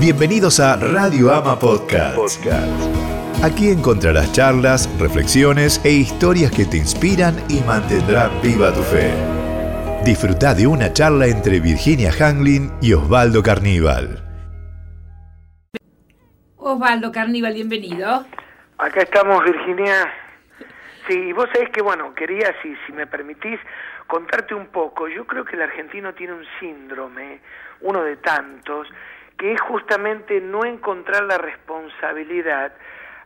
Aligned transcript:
Bienvenidos 0.00 0.60
a 0.60 0.76
Radio 0.76 1.30
Ama 1.30 1.58
Podcast. 1.58 2.46
Aquí 3.44 3.68
encontrarás 3.68 4.32
charlas, 4.32 4.88
reflexiones 4.98 5.78
e 5.84 5.90
historias 5.90 6.50
que 6.50 6.64
te 6.64 6.78
inspiran 6.78 7.36
y 7.50 7.60
mantendrán 7.60 8.30
viva 8.40 8.72
tu 8.72 8.80
fe. 8.80 9.12
Disfruta 10.02 10.54
de 10.54 10.66
una 10.66 10.90
charla 10.94 11.26
entre 11.26 11.60
Virginia 11.60 12.12
Hanglin 12.18 12.72
y 12.80 12.94
Osvaldo 12.94 13.42
Carníbal. 13.42 14.24
Osvaldo 16.56 17.12
Carníbal, 17.12 17.52
bienvenido. 17.52 18.24
Acá 18.78 19.02
estamos, 19.02 19.44
Virginia. 19.44 20.10
Sí, 21.06 21.30
vos 21.34 21.46
sabés 21.52 21.68
que, 21.68 21.82
bueno, 21.82 22.14
quería, 22.14 22.54
si, 22.62 22.74
si 22.86 22.92
me 22.94 23.06
permitís, 23.06 23.60
contarte 24.06 24.54
un 24.54 24.68
poco. 24.68 25.08
Yo 25.08 25.26
creo 25.26 25.44
que 25.44 25.56
el 25.56 25.62
argentino 25.62 26.14
tiene 26.14 26.32
un 26.32 26.44
síndrome, 26.58 27.42
uno 27.82 28.02
de 28.02 28.16
tantos, 28.16 28.88
que 29.40 29.54
es 29.54 29.60
justamente 29.62 30.38
no 30.38 30.66
encontrar 30.66 31.24
la 31.24 31.38
responsabilidad 31.38 32.74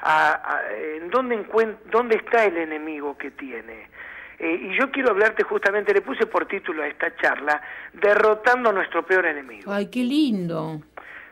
a, 0.00 0.60
en 0.96 1.10
dónde, 1.10 1.44
dónde 1.90 2.14
está 2.14 2.44
el 2.44 2.56
enemigo 2.56 3.18
que 3.18 3.32
tiene. 3.32 3.88
Eh, 4.38 4.60
y 4.62 4.78
yo 4.78 4.92
quiero 4.92 5.10
hablarte 5.10 5.42
justamente, 5.42 5.92
le 5.92 6.02
puse 6.02 6.26
por 6.26 6.46
título 6.46 6.84
a 6.84 6.86
esta 6.86 7.16
charla, 7.16 7.60
derrotando 7.94 8.70
a 8.70 8.72
nuestro 8.72 9.04
peor 9.04 9.26
enemigo. 9.26 9.72
Ay, 9.72 9.90
qué 9.90 10.04
lindo. 10.04 10.80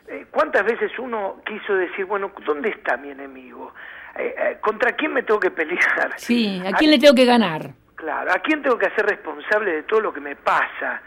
Eh, 0.08 0.26
¿Cuántas 0.32 0.64
veces 0.64 0.90
uno 0.98 1.40
quiso 1.46 1.74
decir, 1.76 2.04
bueno, 2.06 2.32
¿dónde 2.44 2.70
está 2.70 2.96
mi 2.96 3.10
enemigo? 3.10 3.72
Eh, 4.16 4.58
¿Contra 4.60 4.96
quién 4.96 5.12
me 5.12 5.22
tengo 5.22 5.38
que 5.38 5.52
pelear? 5.52 6.14
Sí, 6.16 6.60
¿a 6.66 6.72
quién 6.76 6.90
le 6.90 6.98
tengo 6.98 7.14
que 7.14 7.24
ganar? 7.24 7.70
Claro, 7.94 8.32
¿a 8.32 8.40
quién 8.40 8.62
tengo 8.62 8.76
que 8.78 8.86
hacer 8.86 9.06
responsable 9.06 9.74
de 9.74 9.82
todo 9.84 10.00
lo 10.00 10.12
que 10.12 10.20
me 10.20 10.34
pasa? 10.34 11.00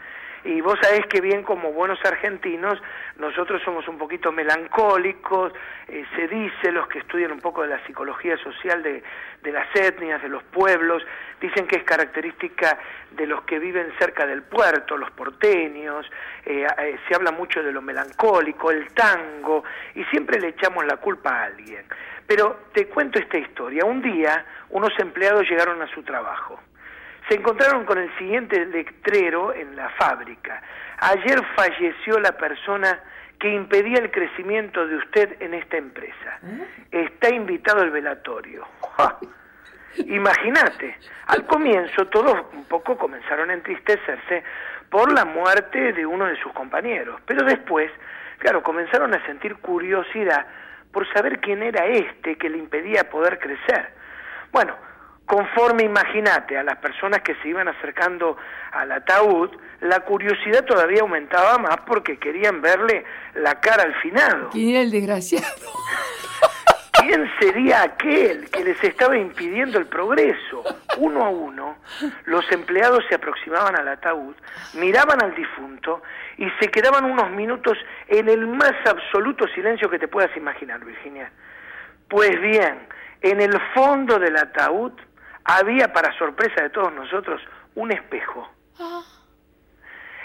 Y 0.46 0.60
vos 0.60 0.78
sabés 0.80 1.04
que 1.06 1.20
bien 1.20 1.42
como 1.42 1.72
buenos 1.72 1.98
argentinos, 2.04 2.80
nosotros 3.18 3.60
somos 3.64 3.88
un 3.88 3.98
poquito 3.98 4.30
melancólicos, 4.30 5.52
eh, 5.88 6.04
se 6.14 6.28
dice, 6.28 6.70
los 6.70 6.86
que 6.86 7.00
estudian 7.00 7.32
un 7.32 7.40
poco 7.40 7.62
de 7.62 7.68
la 7.68 7.84
psicología 7.84 8.36
social 8.36 8.80
de, 8.80 9.02
de 9.42 9.52
las 9.52 9.66
etnias, 9.74 10.22
de 10.22 10.28
los 10.28 10.44
pueblos, 10.44 11.02
dicen 11.40 11.66
que 11.66 11.78
es 11.78 11.82
característica 11.82 12.78
de 13.10 13.26
los 13.26 13.42
que 13.42 13.58
viven 13.58 13.92
cerca 13.98 14.24
del 14.24 14.44
puerto, 14.44 14.96
los 14.96 15.10
porteños, 15.10 16.08
eh, 16.44 16.64
eh, 16.78 16.96
se 17.08 17.16
habla 17.16 17.32
mucho 17.32 17.60
de 17.64 17.72
lo 17.72 17.82
melancólico, 17.82 18.70
el 18.70 18.92
tango, 18.92 19.64
y 19.96 20.04
siempre 20.04 20.38
le 20.38 20.48
echamos 20.50 20.86
la 20.86 20.98
culpa 20.98 21.40
a 21.40 21.44
alguien. 21.46 21.84
Pero 22.24 22.66
te 22.72 22.86
cuento 22.86 23.18
esta 23.18 23.36
historia. 23.36 23.84
Un 23.84 24.00
día 24.00 24.46
unos 24.70 24.96
empleados 25.00 25.48
llegaron 25.50 25.82
a 25.82 25.88
su 25.88 26.04
trabajo 26.04 26.60
se 27.28 27.34
encontraron 27.34 27.84
con 27.84 27.98
el 27.98 28.16
siguiente 28.18 28.64
letrero 28.66 29.52
en 29.52 29.74
la 29.74 29.88
fábrica. 29.90 30.62
Ayer 30.98 31.42
falleció 31.54 32.18
la 32.20 32.32
persona 32.32 33.00
que 33.38 33.50
impedía 33.52 33.98
el 33.98 34.10
crecimiento 34.10 34.86
de 34.86 34.96
usted 34.96 35.36
en 35.40 35.54
esta 35.54 35.76
empresa. 35.76 36.38
Está 36.90 37.34
invitado 37.34 37.82
al 37.82 37.90
velatorio. 37.90 38.66
Imagínate, 39.96 40.96
al 41.26 41.46
comienzo 41.46 42.06
todos 42.08 42.46
un 42.52 42.64
poco 42.64 42.96
comenzaron 42.96 43.50
a 43.50 43.54
entristecerse 43.54 44.42
por 44.90 45.12
la 45.12 45.24
muerte 45.24 45.92
de 45.92 46.06
uno 46.06 46.26
de 46.26 46.36
sus 46.40 46.52
compañeros, 46.52 47.20
pero 47.26 47.44
después, 47.44 47.90
claro, 48.38 48.62
comenzaron 48.62 49.14
a 49.14 49.24
sentir 49.26 49.56
curiosidad 49.56 50.46
por 50.92 51.10
saber 51.12 51.40
quién 51.40 51.62
era 51.62 51.86
este 51.86 52.36
que 52.36 52.48
le 52.48 52.58
impedía 52.58 53.10
poder 53.10 53.38
crecer. 53.38 53.90
Bueno, 54.52 54.74
conforme 55.26 55.82
imagínate 55.82 56.56
a 56.56 56.62
las 56.62 56.78
personas 56.78 57.20
que 57.22 57.34
se 57.42 57.48
iban 57.48 57.68
acercando 57.68 58.36
al 58.72 58.92
ataúd, 58.92 59.50
la 59.80 60.00
curiosidad 60.00 60.64
todavía 60.64 61.00
aumentaba 61.02 61.58
más 61.58 61.78
porque 61.86 62.18
querían 62.18 62.62
verle 62.62 63.04
la 63.34 63.60
cara 63.60 63.82
al 63.82 63.94
finado. 63.96 64.50
¿Quién 64.50 64.70
era 64.70 64.80
el 64.80 64.90
desgraciado? 64.90 65.44
¿Quién 66.92 67.30
sería 67.38 67.82
aquel 67.82 68.48
que 68.50 68.64
les 68.64 68.82
estaba 68.82 69.16
impidiendo 69.18 69.78
el 69.78 69.86
progreso? 69.86 70.64
Uno 70.96 71.24
a 71.24 71.28
uno, 71.28 71.76
los 72.24 72.50
empleados 72.52 73.04
se 73.08 73.16
aproximaban 73.16 73.76
al 73.76 73.86
ataúd, 73.88 74.34
miraban 74.74 75.22
al 75.22 75.34
difunto 75.34 76.02
y 76.38 76.48
se 76.58 76.68
quedaban 76.68 77.04
unos 77.04 77.30
minutos 77.32 77.76
en 78.08 78.28
el 78.28 78.46
más 78.46 78.74
absoluto 78.86 79.46
silencio 79.48 79.90
que 79.90 79.98
te 79.98 80.08
puedas 80.08 80.34
imaginar, 80.36 80.84
Virginia. 80.84 81.30
Pues 82.08 82.40
bien, 82.40 82.86
en 83.20 83.40
el 83.40 83.60
fondo 83.74 84.18
del 84.18 84.36
ataúd 84.36 84.92
había, 85.46 85.92
para 85.92 86.16
sorpresa 86.18 86.62
de 86.62 86.70
todos 86.70 86.92
nosotros, 86.92 87.40
un 87.74 87.92
espejo 87.92 88.48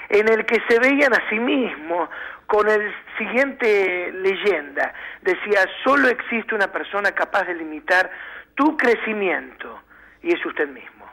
en 0.09 0.27
el 0.27 0.45
que 0.45 0.61
se 0.67 0.77
veían 0.79 1.13
a 1.13 1.29
sí 1.29 1.39
mismos 1.39 2.09
con 2.45 2.69
el 2.69 2.93
siguiente 3.17 4.11
leyenda. 4.11 4.93
Decía, 5.21 5.65
solo 5.85 6.09
existe 6.09 6.53
una 6.53 6.67
persona 6.69 7.11
capaz 7.13 7.45
de 7.45 7.55
limitar 7.55 8.11
tu 8.55 8.75
crecimiento 8.75 9.81
y 10.21 10.33
es 10.33 10.45
usted 10.45 10.67
mismo. 10.67 11.09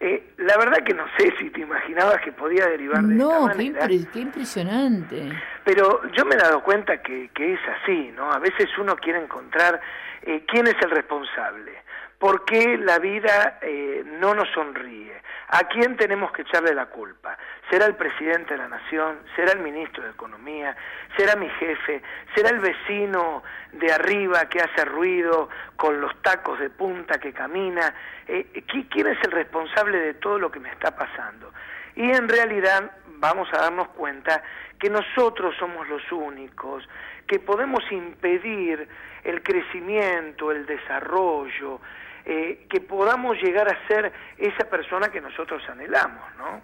Eh, 0.00 0.34
la 0.38 0.56
verdad 0.58 0.84
que 0.84 0.94
no 0.94 1.04
sé 1.18 1.34
si 1.38 1.50
te 1.50 1.60
imaginabas 1.60 2.20
que 2.22 2.32
podía 2.32 2.66
derivar 2.66 3.02
de 3.02 3.14
no, 3.14 3.30
esta 3.30 3.40
manera. 3.40 3.86
qué, 3.88 4.04
qué 4.12 4.20
impresionante. 4.20 5.32
Pero 5.64 6.02
yo 6.12 6.24
me 6.24 6.34
he 6.34 6.38
dado 6.38 6.62
cuenta 6.62 7.02
que, 7.02 7.30
que 7.34 7.54
es 7.54 7.60
así, 7.82 8.10
¿no? 8.14 8.30
A 8.30 8.38
veces 8.38 8.68
uno 8.78 8.96
quiere 8.96 9.22
encontrar 9.22 9.80
eh, 10.22 10.44
quién 10.48 10.66
es 10.66 10.76
el 10.82 10.90
responsable. 10.90 11.72
¿Por 12.18 12.44
qué 12.46 12.78
la 12.78 12.98
vida 12.98 13.58
eh, 13.60 14.02
no 14.18 14.34
nos 14.34 14.48
sonríe? 14.52 15.20
¿A 15.48 15.64
quién 15.68 15.96
tenemos 15.96 16.32
que 16.32 16.42
echarle 16.42 16.74
la 16.74 16.86
culpa? 16.86 17.36
¿Será 17.70 17.86
el 17.86 17.94
presidente 17.94 18.54
de 18.54 18.58
la 18.58 18.68
nación? 18.68 19.18
¿Será 19.36 19.52
el 19.52 19.60
ministro 19.60 20.02
de 20.02 20.10
Economía? 20.10 20.74
¿Será 21.16 21.36
mi 21.36 21.48
jefe? 21.50 22.02
¿Será 22.34 22.48
el 22.50 22.60
vecino 22.60 23.42
de 23.72 23.92
arriba 23.92 24.48
que 24.48 24.60
hace 24.60 24.84
ruido 24.86 25.50
con 25.76 26.00
los 26.00 26.20
tacos 26.22 26.58
de 26.58 26.70
punta 26.70 27.18
que 27.20 27.32
camina? 27.32 27.94
Eh, 28.26 28.64
¿Quién 28.66 29.06
es 29.06 29.18
el 29.22 29.30
responsable 29.32 29.98
de 29.98 30.14
todo 30.14 30.38
lo 30.38 30.50
que 30.50 30.58
me 30.58 30.70
está 30.70 30.96
pasando? 30.96 31.52
Y 31.94 32.10
en 32.10 32.28
realidad 32.28 32.90
vamos 33.18 33.48
a 33.52 33.58
darnos 33.58 33.88
cuenta 33.88 34.42
que 34.78 34.90
nosotros 34.90 35.54
somos 35.58 35.88
los 35.88 36.02
únicos 36.12 36.88
que 37.26 37.38
podemos 37.38 37.82
impedir 37.90 38.88
el 39.24 39.42
crecimiento, 39.42 40.50
el 40.52 40.66
desarrollo, 40.66 41.80
eh, 42.28 42.66
que 42.68 42.80
podamos 42.80 43.40
llegar 43.40 43.68
a 43.68 43.86
ser 43.86 44.12
esa 44.36 44.68
persona 44.68 45.08
que 45.12 45.20
nosotros 45.20 45.62
anhelamos, 45.68 46.24
¿no? 46.36 46.60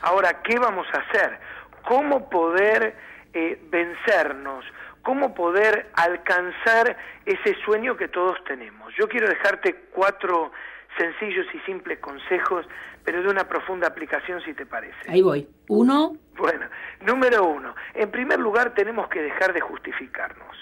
Ahora, 0.00 0.40
¿qué 0.42 0.58
vamos 0.58 0.86
a 0.94 0.98
hacer? 1.00 1.38
¿Cómo 1.86 2.30
poder 2.30 2.96
eh, 3.34 3.60
vencernos? 3.68 4.64
¿Cómo 5.02 5.34
poder 5.34 5.90
alcanzar 5.92 6.96
ese 7.26 7.54
sueño 7.64 7.96
que 7.98 8.08
todos 8.08 8.42
tenemos? 8.44 8.94
Yo 8.96 9.06
quiero 9.06 9.28
dejarte 9.28 9.74
cuatro 9.92 10.50
sencillos 10.96 11.46
y 11.52 11.58
simples 11.60 11.98
consejos, 11.98 12.66
pero 13.04 13.22
de 13.22 13.28
una 13.28 13.46
profunda 13.46 13.88
aplicación, 13.88 14.40
si 14.42 14.54
te 14.54 14.64
parece. 14.64 14.96
Ahí 15.08 15.20
voy. 15.20 15.46
Uno. 15.68 16.16
Bueno, 16.38 16.66
número 17.02 17.44
uno. 17.44 17.74
En 17.92 18.10
primer 18.10 18.40
lugar, 18.40 18.74
tenemos 18.74 19.08
que 19.08 19.20
dejar 19.20 19.52
de 19.52 19.60
justificarnos. 19.60 20.55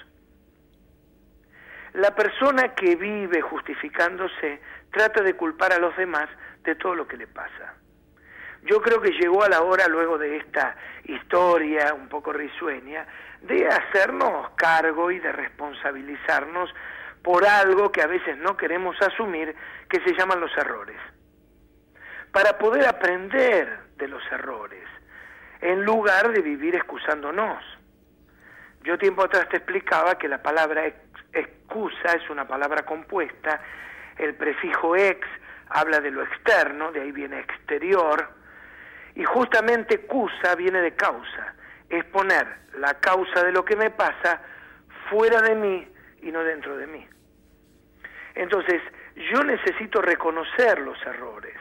La 1.94 2.12
persona 2.12 2.74
que 2.74 2.96
vive 2.96 3.40
justificándose 3.40 4.60
trata 4.90 5.22
de 5.22 5.34
culpar 5.34 5.72
a 5.72 5.78
los 5.78 5.96
demás 5.96 6.28
de 6.64 6.74
todo 6.74 6.94
lo 6.96 7.06
que 7.06 7.16
le 7.16 7.28
pasa. 7.28 7.74
Yo 8.62 8.82
creo 8.82 9.00
que 9.00 9.12
llegó 9.12 9.44
a 9.44 9.48
la 9.48 9.62
hora, 9.62 9.86
luego 9.86 10.18
de 10.18 10.38
esta 10.38 10.74
historia 11.04 11.94
un 11.94 12.08
poco 12.08 12.32
risueña, 12.32 13.06
de 13.42 13.68
hacernos 13.68 14.50
cargo 14.56 15.12
y 15.12 15.20
de 15.20 15.30
responsabilizarnos 15.30 16.74
por 17.22 17.46
algo 17.46 17.92
que 17.92 18.02
a 18.02 18.08
veces 18.08 18.38
no 18.38 18.56
queremos 18.56 19.00
asumir, 19.00 19.54
que 19.88 20.00
se 20.00 20.16
llaman 20.16 20.40
los 20.40 20.50
errores. 20.56 20.98
Para 22.32 22.58
poder 22.58 22.88
aprender 22.88 23.78
de 23.96 24.08
los 24.08 24.22
errores, 24.32 24.84
en 25.60 25.84
lugar 25.84 26.32
de 26.32 26.42
vivir 26.42 26.74
excusándonos. 26.74 27.62
Yo 28.82 28.98
tiempo 28.98 29.24
atrás 29.24 29.48
te 29.48 29.58
explicaba 29.58 30.18
que 30.18 30.28
la 30.28 30.42
palabra 30.42 30.86
excusa 31.34 32.12
es 32.14 32.28
una 32.30 32.46
palabra 32.46 32.84
compuesta, 32.84 33.60
el 34.18 34.34
prefijo 34.34 34.96
ex 34.96 35.26
habla 35.68 36.00
de 36.00 36.10
lo 36.10 36.22
externo, 36.22 36.92
de 36.92 37.00
ahí 37.00 37.12
viene 37.12 37.40
exterior, 37.40 38.28
y 39.14 39.24
justamente 39.24 40.00
cusa 40.06 40.54
viene 40.56 40.80
de 40.80 40.94
causa, 40.94 41.54
es 41.88 42.04
poner 42.06 42.46
la 42.78 42.94
causa 42.94 43.44
de 43.44 43.52
lo 43.52 43.64
que 43.64 43.76
me 43.76 43.90
pasa 43.90 44.40
fuera 45.10 45.40
de 45.40 45.54
mí 45.54 45.88
y 46.22 46.30
no 46.30 46.42
dentro 46.42 46.76
de 46.76 46.86
mí. 46.86 47.06
Entonces, 48.34 48.82
yo 49.32 49.44
necesito 49.44 50.02
reconocer 50.02 50.80
los 50.80 51.00
errores. 51.06 51.56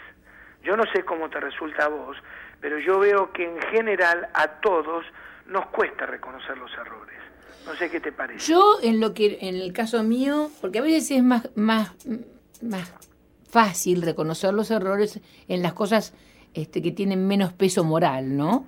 Yo 0.64 0.76
no 0.76 0.84
sé 0.94 1.04
cómo 1.04 1.30
te 1.30 1.40
resulta 1.40 1.86
a 1.86 1.90
vos, 1.90 2.18
pero 2.62 2.80
yo 2.80 3.00
veo 3.00 3.31
que 3.31 3.44
en 3.44 3.62
general 3.64 4.30
a 4.34 4.48
todos 4.62 5.06
nos 5.46 5.68
cuesta 5.68 6.06
reconocer 6.06 6.58
los 6.58 6.74
errores. 6.74 7.23
No 7.65 7.75
sé 7.75 7.89
qué 7.89 8.00
te 8.00 8.12
parece. 8.12 8.51
Yo 8.51 8.77
en 8.81 9.00
lo 9.00 9.13
que 9.13 9.39
en 9.42 9.56
el 9.56 9.74
caso 9.74 10.04
mío, 10.04 10.50
porque 10.62 10.80
a 10.80 10.81
veces 10.81 11.12
es 11.12 11.24
más 11.24 11.50
más 11.56 11.92
más 12.62 12.92
fácil 13.50 14.01
reconocer 14.01 14.54
los 14.54 14.71
errores 14.71 15.19
en 15.48 15.62
las 15.62 15.74
cosas 15.74 16.13
este, 16.54 16.81
que 16.81 16.92
tienen 16.92 17.27
menos 17.27 17.54
peso 17.54 17.83
moral, 17.83 18.36
¿no? 18.36 18.65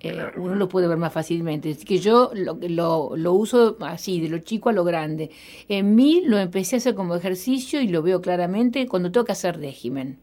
eh, 0.00 0.30
uno 0.36 0.54
lo 0.54 0.68
puede 0.68 0.86
ver 0.88 0.98
más 0.98 1.12
fácilmente. 1.12 1.70
Así 1.72 1.84
que 1.84 1.98
yo 1.98 2.30
lo, 2.34 2.58
lo, 2.60 3.16
lo 3.16 3.32
uso 3.32 3.76
así, 3.80 4.20
de 4.20 4.28
lo 4.28 4.38
chico 4.38 4.68
a 4.68 4.72
lo 4.72 4.84
grande. 4.84 5.30
En 5.68 5.94
mí 5.94 6.22
lo 6.24 6.38
empecé 6.38 6.76
a 6.76 6.78
hacer 6.78 6.94
como 6.94 7.14
ejercicio 7.14 7.80
y 7.80 7.88
lo 7.88 8.02
veo 8.02 8.20
claramente 8.20 8.86
cuando 8.86 9.10
tengo 9.10 9.24
que 9.24 9.32
hacer 9.32 9.58
régimen. 9.58 10.18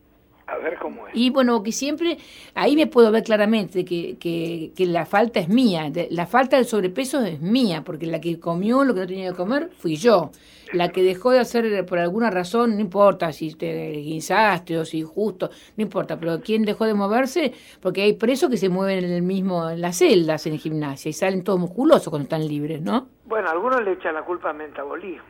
A 0.48 0.58
ver 0.58 0.78
cómo 0.80 1.08
es. 1.08 1.16
Y 1.16 1.32
bueno, 1.32 1.64
que 1.64 1.72
siempre, 1.72 2.18
ahí 2.54 2.76
me 2.76 2.86
puedo 2.88 3.12
ver 3.12 3.24
claramente 3.24 3.84
que, 3.84 4.18
que, 4.20 4.72
que 4.76 4.86
la 4.86 5.06
falta 5.06 5.40
es 5.40 5.50
mía, 5.50 5.90
de- 5.90 6.08
la 6.12 6.28
falta 6.28 6.58
de 6.58 6.66
sobrepeso 6.66 7.24
es 7.24 7.42
mía, 7.42 7.84
porque 7.84 8.06
la 8.06 8.22
que 8.22 8.40
comió 8.40 8.84
lo 8.84 8.94
que 8.94 9.00
no 9.02 9.08
tenía 9.08 9.32
que 9.32 9.36
comer 9.38 9.72
fui 9.78 9.96
yo. 9.96 10.32
La 10.74 10.90
que 10.90 11.04
dejó 11.04 11.32
de 11.32 11.40
hacer 11.40 11.66
eh, 11.66 11.84
por 11.84 12.00
alguna 12.00 12.30
razón, 12.32 12.76
no 12.76 12.82
importa 12.82 13.32
si 13.32 13.54
te 13.54 13.92
guinzaste 13.92 14.78
o 14.78 14.86
si 14.86 15.04
justo, 15.04 15.50
no 15.78 15.84
importa, 15.84 16.20
pero 16.20 16.42
¿quién 16.42 16.64
dejó 16.66 16.86
de 16.86 16.94
moverse? 16.96 17.54
Porque 17.82 18.02
hay 18.02 18.14
presos 18.14 18.50
que 18.50 18.58
se 18.58 18.70
mueven 18.70 19.04
en 19.06 19.12
el 19.12 19.22
mismo, 19.22 19.70
en 19.70 19.80
las 19.82 19.98
celdas 19.98 20.46
en 20.48 20.58
gimnasia 20.60 21.10
y 21.10 21.14
salen 21.14 21.44
todos 21.44 21.60
musculosos 21.60 22.10
cuando 22.10 22.24
están 22.24 22.48
libres, 22.48 22.82
¿no? 22.82 23.08
Bueno, 23.26 23.50
algunos 23.50 23.84
le 23.84 23.94
echan 23.94 24.14
la 24.16 24.24
culpa 24.24 24.50
al 24.50 24.58
metabolismo. 24.58 25.24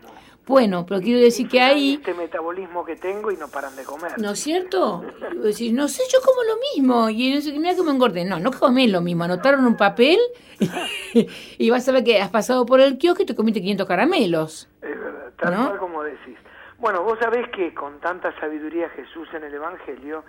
Bueno, 0.47 0.85
pero 0.85 1.01
quiero 1.01 1.19
decir 1.19 1.47
que 1.49 1.59
ahí... 1.59 1.95
Este 1.95 2.13
metabolismo 2.13 2.85
que 2.85 2.95
tengo 2.95 3.31
y 3.31 3.37
no 3.37 3.47
paran 3.47 3.75
de 3.75 3.83
comer. 3.83 4.13
¿No 4.19 4.31
es 4.31 4.39
cierto? 4.39 5.03
Decir, 5.41 5.73
no 5.73 5.87
sé, 5.87 6.03
yo 6.11 6.19
como 6.23 6.43
lo 6.43 6.55
mismo. 6.73 7.09
Y 7.09 7.33
no 7.33 7.41
sé, 7.41 7.51
mira 7.53 7.75
que 7.75 7.83
me 7.83 7.91
engordé. 7.91 8.25
No, 8.25 8.39
no 8.39 8.51
comés 8.51 8.91
lo 8.91 9.01
mismo. 9.01 9.23
Anotaron 9.23 9.65
un 9.65 9.75
papel 9.75 10.19
y 11.57 11.69
vas 11.69 11.87
a 11.89 11.91
ver 11.91 12.03
que 12.03 12.21
has 12.21 12.29
pasado 12.29 12.65
por 12.65 12.79
el 12.79 12.97
kiosco 12.97 13.23
y 13.23 13.25
te 13.25 13.35
comiste 13.35 13.61
500 13.61 13.87
caramelos. 13.87 14.69
Es 14.81 14.99
verdad, 14.99 15.33
tal 15.37 15.53
¿No? 15.53 15.67
cual 15.67 15.79
como 15.79 16.03
decís. 16.03 16.37
Bueno, 16.77 17.03
vos 17.03 17.17
sabés 17.19 17.49
que 17.49 17.73
con 17.73 17.99
tanta 17.99 18.37
sabiduría 18.39 18.89
Jesús 18.89 19.27
en 19.33 19.45
el 19.45 19.53
Evangelio 19.53 20.23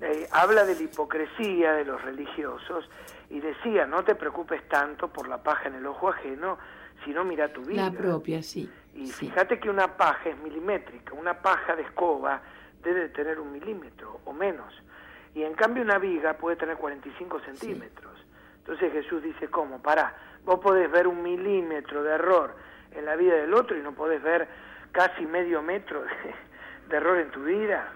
eh, 0.00 0.28
habla 0.30 0.64
de 0.64 0.76
la 0.76 0.82
hipocresía 0.82 1.72
de 1.72 1.84
los 1.84 2.00
religiosos 2.02 2.88
y 3.30 3.40
decía, 3.40 3.86
no 3.86 4.04
te 4.04 4.14
preocupes 4.14 4.66
tanto 4.68 5.08
por 5.08 5.28
la 5.28 5.42
paja 5.42 5.68
en 5.68 5.74
el 5.74 5.86
ojo 5.86 6.08
ajeno, 6.08 6.58
sino 7.08 7.24
mira 7.24 7.48
tu 7.48 7.62
vida. 7.62 7.84
La 7.84 7.90
propia, 7.90 8.42
sí. 8.42 8.70
Y 8.94 9.06
sí. 9.06 9.30
fíjate 9.30 9.58
que 9.58 9.70
una 9.70 9.96
paja 9.96 10.28
es 10.28 10.36
milimétrica, 10.40 11.14
una 11.14 11.40
paja 11.40 11.74
de 11.74 11.80
escoba 11.80 12.42
debe 12.82 13.00
de 13.00 13.08
tener 13.08 13.40
un 13.40 13.50
milímetro 13.50 14.20
o 14.26 14.34
menos. 14.34 14.74
Y 15.34 15.42
en 15.42 15.54
cambio 15.54 15.82
una 15.82 15.96
viga 15.96 16.34
puede 16.34 16.56
tener 16.56 16.76
45 16.76 17.40
centímetros. 17.40 18.12
Entonces 18.58 18.92
Jesús 18.92 19.22
dice, 19.22 19.48
¿cómo? 19.48 19.80
Pará, 19.80 20.14
vos 20.44 20.60
podés 20.60 20.90
ver 20.90 21.06
un 21.06 21.22
milímetro 21.22 22.02
de 22.02 22.12
error 22.12 22.54
en 22.92 23.06
la 23.06 23.16
vida 23.16 23.36
del 23.36 23.54
otro 23.54 23.74
y 23.74 23.80
no 23.80 23.92
podés 23.92 24.22
ver 24.22 24.46
casi 24.92 25.24
medio 25.24 25.62
metro 25.62 26.02
de, 26.02 26.10
de 26.90 26.96
error 26.98 27.16
en 27.16 27.30
tu 27.30 27.42
vida. 27.42 27.88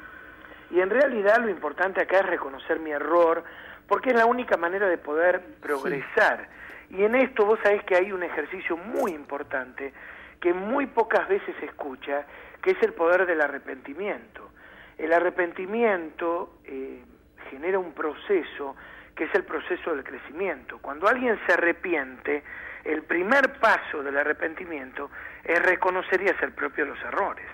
Y 0.70 0.81
en 0.81 0.88
realidad 0.88 1.37
lo 1.38 1.50
importante 1.50 2.00
acá 2.00 2.20
es 2.20 2.26
reconocer 2.26 2.81
mi 2.81 2.93
error, 2.93 3.44
porque 3.87 4.09
es 4.09 4.17
la 4.17 4.25
única 4.25 4.56
manera 4.56 4.88
de 4.88 4.97
poder 4.97 5.44
progresar. 5.61 6.49
Y 6.93 7.05
en 7.05 7.15
esto 7.15 7.47
vos 7.47 7.59
sabés 7.62 7.83
que 7.85 7.97
hay 7.97 8.12
un 8.12 8.23
ejercicio 8.23 8.77
muy 8.77 9.12
importante 9.12 9.93
que 10.41 10.53
muy 10.53 10.87
pocas 10.87 11.27
veces 11.27 11.55
se 11.59 11.67
escucha, 11.67 12.27
que 12.62 12.73
es 12.73 12.83
el 12.83 12.93
poder 12.93 13.25
del 13.25 13.41
arrepentimiento. 13.41 14.50
El 14.99 15.12
arrepentimiento 15.12 16.59
eh, 16.65 17.03
genera 17.50 17.79
un 17.79 17.93
proceso 17.93 18.77
que 19.17 19.25
es 19.25 19.35
el 19.35 19.44
proceso 19.44 19.94
del 19.94 20.05
crecimiento. 20.05 20.79
Cuando 20.79 21.09
alguien 21.09 21.39
se 21.47 21.55
arrepiente, 21.55 22.43
el 22.85 23.03
primer 23.05 23.59
paso 23.59 24.03
del 24.03 24.19
arrepentimiento 24.19 25.11
es 25.45 25.62
reconocer 25.62 26.23
y 26.23 26.29
hacer 26.29 26.55
propio 26.55 26.85
los 26.85 27.00
errores. 27.00 27.47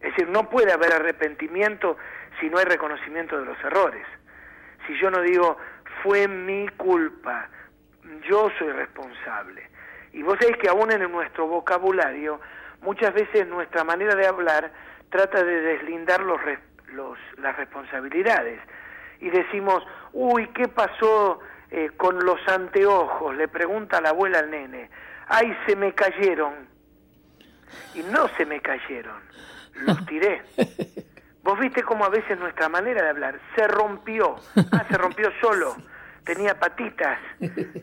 Es 0.00 0.10
decir, 0.12 0.28
no 0.28 0.48
puede 0.48 0.72
haber 0.72 0.94
arrepentimiento 0.94 1.98
si 2.40 2.48
no 2.48 2.58
hay 2.58 2.64
reconocimiento 2.64 3.38
de 3.38 3.44
los 3.44 3.58
errores. 3.64 4.06
Si 4.86 4.98
yo 4.98 5.10
no 5.10 5.20
digo, 5.20 5.58
fue 6.02 6.28
mi 6.28 6.68
culpa, 6.68 7.48
yo 8.28 8.50
soy 8.58 8.72
responsable. 8.72 9.62
Y 10.12 10.22
vos 10.22 10.38
sabés 10.40 10.56
que 10.58 10.68
aún 10.68 10.90
en 10.90 11.10
nuestro 11.10 11.46
vocabulario, 11.46 12.40
muchas 12.82 13.12
veces 13.12 13.46
nuestra 13.46 13.84
manera 13.84 14.14
de 14.14 14.26
hablar 14.26 14.72
trata 15.10 15.42
de 15.42 15.60
deslindar 15.60 16.20
los, 16.20 16.40
los, 16.92 17.18
las 17.38 17.56
responsabilidades. 17.56 18.60
Y 19.20 19.30
decimos, 19.30 19.86
uy, 20.12 20.46
¿qué 20.48 20.68
pasó 20.68 21.40
eh, 21.70 21.90
con 21.96 22.24
los 22.24 22.38
anteojos? 22.48 23.36
Le 23.36 23.48
pregunta 23.48 24.00
la 24.00 24.10
abuela 24.10 24.38
al 24.40 24.50
nene. 24.50 24.90
Ay, 25.28 25.56
se 25.66 25.76
me 25.76 25.92
cayeron. 25.92 26.54
Y 27.94 28.00
no 28.04 28.28
se 28.36 28.46
me 28.46 28.60
cayeron, 28.60 29.20
los 29.74 30.06
tiré. 30.06 30.42
Vos 31.42 31.58
viste 31.58 31.82
cómo 31.82 32.04
a 32.04 32.08
veces 32.08 32.38
nuestra 32.38 32.68
manera 32.68 33.02
de 33.02 33.10
hablar 33.10 33.38
se 33.54 33.66
rompió. 33.68 34.36
Ah, 34.72 34.84
se 34.88 34.96
rompió 34.98 35.30
solo. 35.40 35.76
Tenía 36.26 36.58
patitas, 36.58 37.18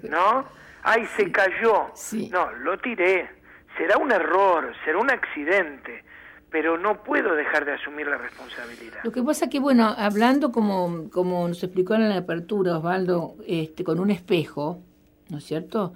¿no? 0.03 0.45
Ay, 0.83 1.05
se 1.17 1.31
cayó. 1.31 1.87
Sí. 1.95 2.29
No, 2.31 2.51
lo 2.51 2.77
tiré. 2.77 3.29
Será 3.77 3.97
un 3.97 4.11
error, 4.11 4.73
será 4.85 4.99
un 4.99 5.09
accidente, 5.09 6.03
pero 6.51 6.77
no 6.77 7.03
puedo 7.03 7.33
dejar 7.33 7.65
de 7.65 7.71
asumir 7.71 8.05
la 8.05 8.17
responsabilidad. 8.17 8.99
Lo 9.03 9.11
que 9.11 9.23
pasa 9.23 9.49
que, 9.49 9.59
bueno, 9.59 9.95
hablando 9.97 10.51
como, 10.51 11.09
como 11.09 11.47
nos 11.47 11.63
explicó 11.63 11.95
en 11.95 12.09
la 12.09 12.17
apertura 12.17 12.77
Osvaldo, 12.77 13.37
este, 13.47 13.83
con 13.83 13.99
un 13.99 14.11
espejo, 14.11 14.81
¿no 15.29 15.37
es 15.39 15.45
cierto? 15.45 15.93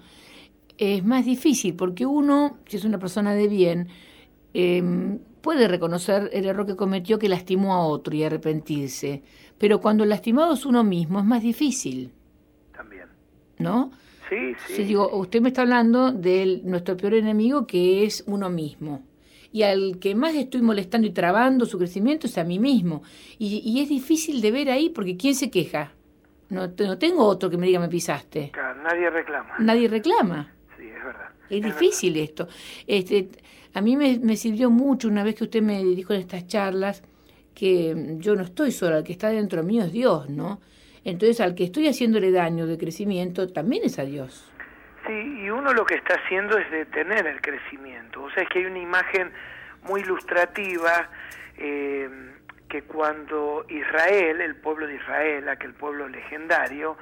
Es 0.77 1.03
más 1.05 1.25
difícil 1.25 1.75
porque 1.75 2.05
uno, 2.05 2.59
si 2.65 2.77
es 2.77 2.85
una 2.85 2.97
persona 2.97 3.33
de 3.35 3.47
bien, 3.47 3.89
eh, 4.53 4.81
puede 5.41 5.67
reconocer 5.67 6.29
el 6.33 6.45
error 6.45 6.65
que 6.65 6.75
cometió 6.75 7.19
que 7.19 7.29
lastimó 7.29 7.75
a 7.75 7.85
otro 7.85 8.15
y 8.15 8.23
arrepentirse. 8.23 9.23
Pero 9.57 9.79
cuando 9.79 10.03
el 10.03 10.09
lastimado 10.09 10.53
es 10.53 10.65
uno 10.65 10.83
mismo 10.83 11.19
es 11.19 11.25
más 11.25 11.41
difícil. 11.41 12.11
¿No? 13.59 13.92
Sí, 14.30 14.56
sí. 14.68 14.83
Digo, 14.83 15.09
usted 15.18 15.42
me 15.42 15.50
está 15.50 15.62
hablando 15.62 16.12
de 16.12 16.62
nuestro 16.63 16.98
peor 16.98 17.13
enemigo 17.13 17.65
que 17.65 18.04
es 18.04 18.24
uno 18.27 18.50
mismo. 18.50 19.04
Y 19.54 19.63
al 19.63 19.98
que 20.00 20.13
más 20.15 20.36
estoy 20.36 20.62
molestando 20.62 21.07
y 21.07 21.12
trabando 21.12 21.65
su 21.65 21.77
crecimiento 21.77 22.27
es 22.27 22.38
a 22.38 22.44
mí 22.44 22.59
mismo. 22.59 23.04
Y, 23.39 23.59
y 23.63 23.80
es 23.81 23.88
difícil 23.89 24.42
de 24.42 24.51
ver 24.51 24.69
ahí 24.69 24.89
porque 24.89 25.15
¿quién 25.15 25.33
se 25.36 25.50
queja? 25.50 25.94
No, 26.50 26.69
te- 26.69 26.86
no 26.86 26.98
tengo 26.98 27.25
otro 27.25 27.50
que 27.50 27.57
me 27.57 27.68
diga 27.68 27.80
me 27.80 27.88
pisaste. 27.88 28.51
Claro, 28.51 28.81
nadie 28.83 29.09
reclama. 29.09 29.54
Nadie 29.59 29.88
reclama. 29.88 30.54
Sí, 30.77 30.83
es 30.83 31.04
verdad. 31.04 31.30
Es 31.50 31.63
difícil 31.63 32.18
esto. 32.18 32.48
Este, 32.86 33.30
a 33.74 33.80
mí 33.81 33.95
me, 33.95 34.19
me 34.19 34.36
sirvió 34.36 34.69
mucho 34.69 35.07
una 35.07 35.24
vez 35.24 35.36
que 35.36 35.45
usted 35.45 35.62
me 35.62 35.81
dijo 35.83 36.13
en 36.13 36.19
estas 36.19 36.45
charlas 36.48 37.01
que 37.54 38.18
yo 38.19 38.36
no 38.36 38.44
estoy 38.44 38.71
sola, 38.71 38.98
el 39.00 39.04
que 39.06 39.13
está 39.13 39.30
dentro 39.30 39.63
mío 39.63 39.83
es 39.83 39.92
Dios, 39.94 40.30
¿no? 40.30 40.59
Entonces 41.07 41.39
al 41.39 41.56
que 41.56 41.63
estoy 41.63 41.88
haciéndole 41.88 42.33
daño 42.33 42.68
de 42.68 42.77
crecimiento 42.77 43.48
también 43.48 43.83
es 43.86 43.98
a 43.98 44.04
Dios. 44.04 44.51
Sí, 45.07 45.39
y 45.42 45.50
uno 45.50 45.71
lo 45.71 45.86
que 45.86 45.95
está 45.95 46.15
haciendo 46.15 46.57
es 46.57 46.69
detener 46.69 47.25
el 47.27 47.39
crecimiento. 47.39 48.23
O 48.23 48.30
sea, 48.31 48.44
es 48.44 48.49
que 48.49 48.59
hay 48.59 48.66
una 48.66 48.80
imagen 48.80 49.31
muy 49.83 50.02
ilustrativa 50.02 51.09
eh, 51.57 52.09
que 52.68 52.81
cuando 52.81 53.66
Israel, 53.69 54.42
el 54.42 54.57
pueblo 54.57 54.85
de 54.85 54.95
Israel, 54.95 55.47
aquel 55.47 55.73
pueblo 55.76 56.09
legendario, 56.09 56.97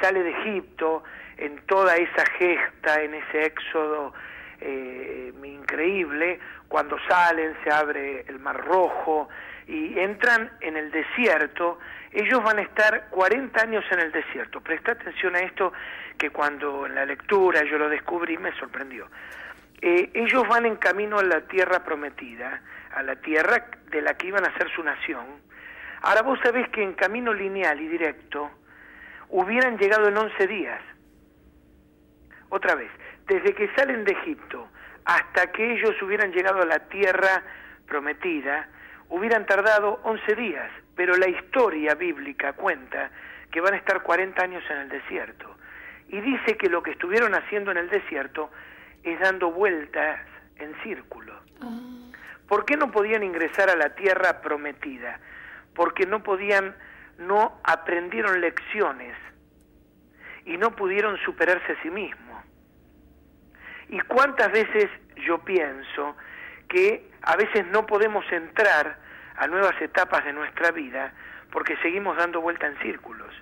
sale 0.00 0.24
de 0.24 0.30
Egipto 0.30 1.04
en 1.36 1.56
toda 1.66 1.94
esa 1.94 2.26
gesta, 2.40 3.00
en 3.00 3.14
ese 3.14 3.44
éxodo 3.44 4.12
eh, 4.60 5.32
increíble, 5.44 6.40
cuando 6.66 6.96
salen 7.08 7.54
se 7.62 7.70
abre 7.70 8.24
el 8.26 8.40
mar 8.40 8.56
rojo 8.64 9.28
y 9.68 9.96
entran 10.00 10.50
en 10.62 10.76
el 10.76 10.90
desierto, 10.90 11.78
ellos 12.16 12.42
van 12.42 12.58
a 12.58 12.62
estar 12.62 13.08
40 13.10 13.60
años 13.60 13.84
en 13.90 14.00
el 14.00 14.10
desierto. 14.10 14.62
Presta 14.62 14.92
atención 14.92 15.36
a 15.36 15.40
esto 15.40 15.74
que 16.16 16.30
cuando 16.30 16.86
en 16.86 16.94
la 16.94 17.04
lectura 17.04 17.62
yo 17.64 17.76
lo 17.76 17.90
descubrí 17.90 18.38
me 18.38 18.52
sorprendió. 18.58 19.06
Eh, 19.82 20.10
ellos 20.14 20.48
van 20.48 20.64
en 20.64 20.76
camino 20.76 21.18
a 21.18 21.22
la 21.22 21.42
tierra 21.42 21.84
prometida, 21.84 22.62
a 22.94 23.02
la 23.02 23.16
tierra 23.16 23.66
de 23.90 24.00
la 24.00 24.14
que 24.14 24.28
iban 24.28 24.46
a 24.46 24.56
ser 24.56 24.70
su 24.74 24.82
nación. 24.82 25.26
Ahora 26.00 26.22
vos 26.22 26.38
sabés 26.42 26.66
que 26.70 26.82
en 26.82 26.94
camino 26.94 27.34
lineal 27.34 27.78
y 27.82 27.88
directo 27.88 28.50
hubieran 29.28 29.76
llegado 29.76 30.08
en 30.08 30.16
11 30.16 30.46
días. 30.46 30.80
Otra 32.48 32.76
vez, 32.76 32.90
desde 33.26 33.54
que 33.54 33.68
salen 33.74 34.04
de 34.04 34.12
Egipto 34.12 34.66
hasta 35.04 35.52
que 35.52 35.74
ellos 35.74 36.00
hubieran 36.00 36.32
llegado 36.32 36.62
a 36.62 36.66
la 36.66 36.78
tierra 36.88 37.42
prometida, 37.86 38.70
hubieran 39.08 39.46
tardado 39.46 40.00
11 40.04 40.34
días, 40.34 40.70
pero 40.94 41.16
la 41.16 41.28
historia 41.28 41.94
bíblica 41.94 42.52
cuenta 42.54 43.10
que 43.50 43.60
van 43.60 43.74
a 43.74 43.76
estar 43.76 44.02
40 44.02 44.42
años 44.42 44.64
en 44.70 44.78
el 44.78 44.88
desierto. 44.88 45.56
Y 46.08 46.20
dice 46.20 46.56
que 46.56 46.68
lo 46.68 46.82
que 46.82 46.92
estuvieron 46.92 47.34
haciendo 47.34 47.70
en 47.70 47.78
el 47.78 47.90
desierto 47.90 48.50
es 49.02 49.18
dando 49.20 49.50
vueltas 49.50 50.20
en 50.56 50.74
círculo. 50.82 51.34
¿Por 52.48 52.64
qué 52.64 52.76
no 52.76 52.90
podían 52.90 53.22
ingresar 53.22 53.70
a 53.70 53.76
la 53.76 53.94
tierra 53.94 54.40
prometida? 54.40 55.20
Porque 55.74 56.06
no 56.06 56.22
podían, 56.22 56.76
no 57.18 57.60
aprendieron 57.64 58.40
lecciones 58.40 59.16
y 60.44 60.56
no 60.56 60.70
pudieron 60.76 61.16
superarse 61.18 61.72
a 61.72 61.82
sí 61.82 61.90
mismos. 61.90 62.44
¿Y 63.88 64.00
cuántas 64.00 64.50
veces 64.52 64.88
yo 65.26 65.38
pienso 65.38 66.16
que 66.68 67.10
a 67.26 67.36
veces 67.36 67.66
no 67.66 67.84
podemos 67.86 68.24
entrar 68.30 68.98
a 69.36 69.46
nuevas 69.48 69.74
etapas 69.82 70.24
de 70.24 70.32
nuestra 70.32 70.70
vida 70.70 71.12
porque 71.50 71.76
seguimos 71.78 72.16
dando 72.16 72.40
vuelta 72.40 72.66
en 72.66 72.78
círculos? 72.78 73.34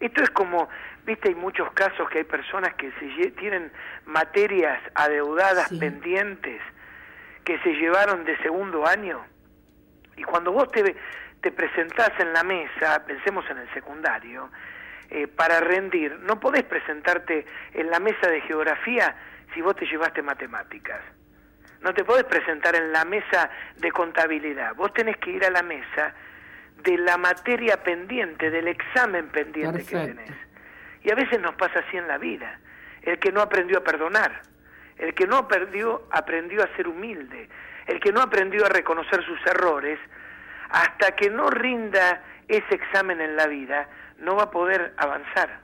Esto 0.00 0.22
es 0.22 0.30
como, 0.30 0.68
viste, 1.04 1.28
hay 1.28 1.34
muchos 1.34 1.70
casos 1.72 2.08
que 2.08 2.18
hay 2.18 2.24
personas 2.24 2.74
que 2.74 2.90
se 2.92 3.30
tienen 3.32 3.70
materias 4.06 4.80
adeudadas 4.94 5.68
pendientes 5.78 6.62
que 7.44 7.58
se 7.58 7.74
llevaron 7.74 8.24
de 8.24 8.36
segundo 8.38 8.86
año. 8.86 9.22
Y 10.16 10.22
cuando 10.22 10.52
vos 10.52 10.70
te, 10.72 10.96
te 11.42 11.52
presentás 11.52 12.12
en 12.18 12.32
la 12.32 12.42
mesa, 12.42 13.04
pensemos 13.06 13.44
en 13.50 13.58
el 13.58 13.72
secundario, 13.74 14.50
eh, 15.10 15.26
para 15.26 15.60
rendir, 15.60 16.18
no 16.20 16.40
podés 16.40 16.64
presentarte 16.64 17.44
en 17.74 17.90
la 17.90 18.00
mesa 18.00 18.28
de 18.28 18.40
geografía 18.42 19.14
si 19.52 19.60
vos 19.60 19.76
te 19.76 19.84
llevaste 19.84 20.22
matemáticas. 20.22 21.00
No 21.80 21.94
te 21.94 22.04
podés 22.04 22.24
presentar 22.24 22.76
en 22.76 22.92
la 22.92 23.04
mesa 23.04 23.50
de 23.76 23.90
contabilidad. 23.90 24.74
Vos 24.74 24.92
tenés 24.92 25.16
que 25.16 25.30
ir 25.30 25.44
a 25.44 25.50
la 25.50 25.62
mesa 25.62 26.14
de 26.82 26.98
la 26.98 27.16
materia 27.16 27.82
pendiente, 27.82 28.50
del 28.50 28.68
examen 28.68 29.28
pendiente 29.28 29.84
que 29.84 29.96
tenés. 29.96 30.30
Y 31.02 31.10
a 31.10 31.14
veces 31.14 31.40
nos 31.40 31.54
pasa 31.54 31.80
así 31.80 31.96
en 31.96 32.06
la 32.06 32.18
vida. 32.18 32.58
El 33.02 33.18
que 33.18 33.32
no 33.32 33.40
aprendió 33.40 33.78
a 33.78 33.84
perdonar, 33.84 34.42
el 34.98 35.14
que 35.14 35.26
no 35.26 35.38
aprendió, 35.38 36.06
aprendió 36.10 36.62
a 36.62 36.76
ser 36.76 36.86
humilde, 36.86 37.48
el 37.86 37.98
que 38.00 38.12
no 38.12 38.20
aprendió 38.20 38.66
a 38.66 38.68
reconocer 38.68 39.24
sus 39.24 39.40
errores, 39.46 39.98
hasta 40.68 41.16
que 41.16 41.30
no 41.30 41.48
rinda 41.48 42.22
ese 42.46 42.74
examen 42.74 43.20
en 43.20 43.36
la 43.36 43.46
vida, 43.46 43.88
no 44.18 44.36
va 44.36 44.44
a 44.44 44.50
poder 44.50 44.92
avanzar. 44.98 45.60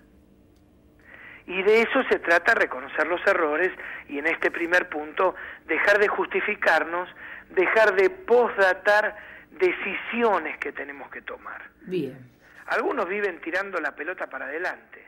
Y 1.47 1.63
de 1.63 1.83
eso 1.83 2.03
se 2.11 2.19
trata, 2.19 2.55
reconocer 2.55 3.07
los 3.07 3.25
errores 3.27 3.71
y 4.09 4.19
en 4.19 4.27
este 4.27 4.51
primer 4.51 4.89
punto 4.89 5.35
dejar 5.67 5.99
de 5.99 6.09
justificarnos, 6.09 7.09
dejar 7.51 7.95
de 7.95 8.11
postdatar 8.11 9.17
decisiones 9.53 10.59
que 10.59 10.73
tenemos 10.73 11.09
que 11.11 11.23
tomar. 11.23 11.63
Bien. 11.83 12.19
Algunos 12.67 13.09
viven 13.09 13.41
tirando 13.41 13.81
la 13.81 13.95
pelota 13.95 14.27
para 14.27 14.47
adelante. 14.47 15.07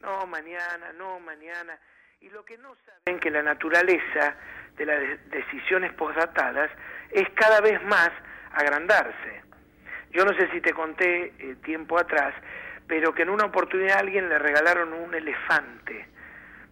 No, 0.00 0.26
mañana, 0.26 0.92
no, 0.96 1.18
mañana. 1.20 1.76
Y 2.20 2.28
lo 2.30 2.44
que 2.44 2.56
no 2.58 2.74
saben 2.86 3.18
que 3.18 3.30
la 3.30 3.42
naturaleza 3.42 4.36
de 4.76 4.86
las 4.86 5.30
decisiones 5.30 5.92
postdatadas 5.94 6.70
es 7.10 7.28
cada 7.30 7.60
vez 7.60 7.82
más 7.84 8.10
agrandarse. 8.52 9.42
Yo 10.12 10.24
no 10.24 10.32
sé 10.34 10.48
si 10.50 10.60
te 10.60 10.72
conté 10.72 11.32
eh, 11.38 11.56
tiempo 11.64 11.98
atrás 11.98 12.34
pero 12.90 13.14
que 13.14 13.22
en 13.22 13.30
una 13.30 13.44
oportunidad 13.44 13.98
a 13.98 14.00
alguien 14.00 14.28
le 14.28 14.36
regalaron 14.36 14.92
un 14.92 15.14
elefante. 15.14 16.08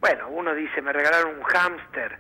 Bueno, 0.01 0.29
uno 0.31 0.53
dice, 0.53 0.83
me 0.83 0.93
regalaron 0.93 1.37
un 1.37 1.45
hámster, 1.45 2.19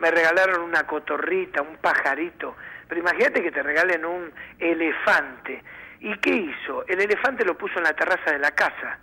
me 0.00 0.10
regalaron 0.10 0.62
una 0.62 0.84
cotorrita, 0.84 1.62
un 1.62 1.76
pajarito, 1.76 2.56
pero 2.88 3.00
imagínate 3.00 3.44
que 3.44 3.52
te 3.52 3.62
regalen 3.62 4.04
un 4.04 4.32
elefante. 4.58 5.62
¿Y 6.00 6.18
qué 6.18 6.30
hizo? 6.30 6.84
El 6.88 7.00
elefante 7.00 7.44
lo 7.44 7.56
puso 7.56 7.78
en 7.78 7.84
la 7.84 7.92
terraza 7.92 8.32
de 8.32 8.40
la 8.40 8.50
casa. 8.50 8.98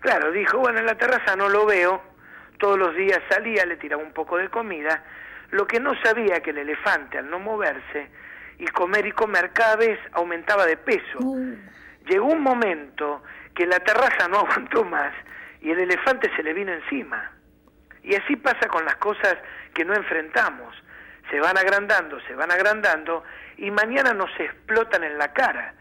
Claro, 0.00 0.30
dijo, 0.32 0.58
bueno, 0.58 0.80
en 0.80 0.84
la 0.84 0.98
terraza 0.98 1.34
no 1.34 1.48
lo 1.48 1.64
veo, 1.64 2.02
todos 2.58 2.78
los 2.78 2.94
días 2.94 3.20
salía, 3.30 3.64
le 3.64 3.78
tiraba 3.78 4.02
un 4.02 4.12
poco 4.12 4.36
de 4.36 4.50
comida, 4.50 5.02
lo 5.50 5.66
que 5.66 5.80
no 5.80 5.94
sabía 6.02 6.40
que 6.40 6.50
el 6.50 6.58
elefante 6.58 7.16
al 7.16 7.30
no 7.30 7.38
moverse 7.38 8.10
y 8.58 8.66
comer 8.66 9.06
y 9.06 9.12
comer 9.12 9.50
cada 9.54 9.76
vez 9.76 9.98
aumentaba 10.12 10.66
de 10.66 10.76
peso. 10.76 11.20
Uh. 11.20 11.56
Llegó 12.06 12.26
un 12.26 12.42
momento 12.42 13.22
que 13.54 13.66
la 13.66 13.78
terraza 13.80 14.28
no 14.28 14.38
aguantó 14.40 14.84
más 14.84 15.12
y 15.60 15.70
el 15.70 15.78
elefante 15.78 16.30
se 16.34 16.42
le 16.42 16.52
vino 16.52 16.72
encima. 16.72 17.30
Y 18.02 18.14
así 18.16 18.36
pasa 18.36 18.66
con 18.68 18.84
las 18.84 18.96
cosas 18.96 19.36
que 19.74 19.84
no 19.84 19.94
enfrentamos. 19.94 20.74
Se 21.30 21.38
van 21.38 21.56
agrandando, 21.56 22.20
se 22.26 22.34
van 22.34 22.50
agrandando 22.50 23.22
y 23.56 23.70
mañana 23.70 24.12
nos 24.12 24.30
explotan 24.40 25.04
en 25.04 25.18
la 25.18 25.32
cara. 25.32 25.74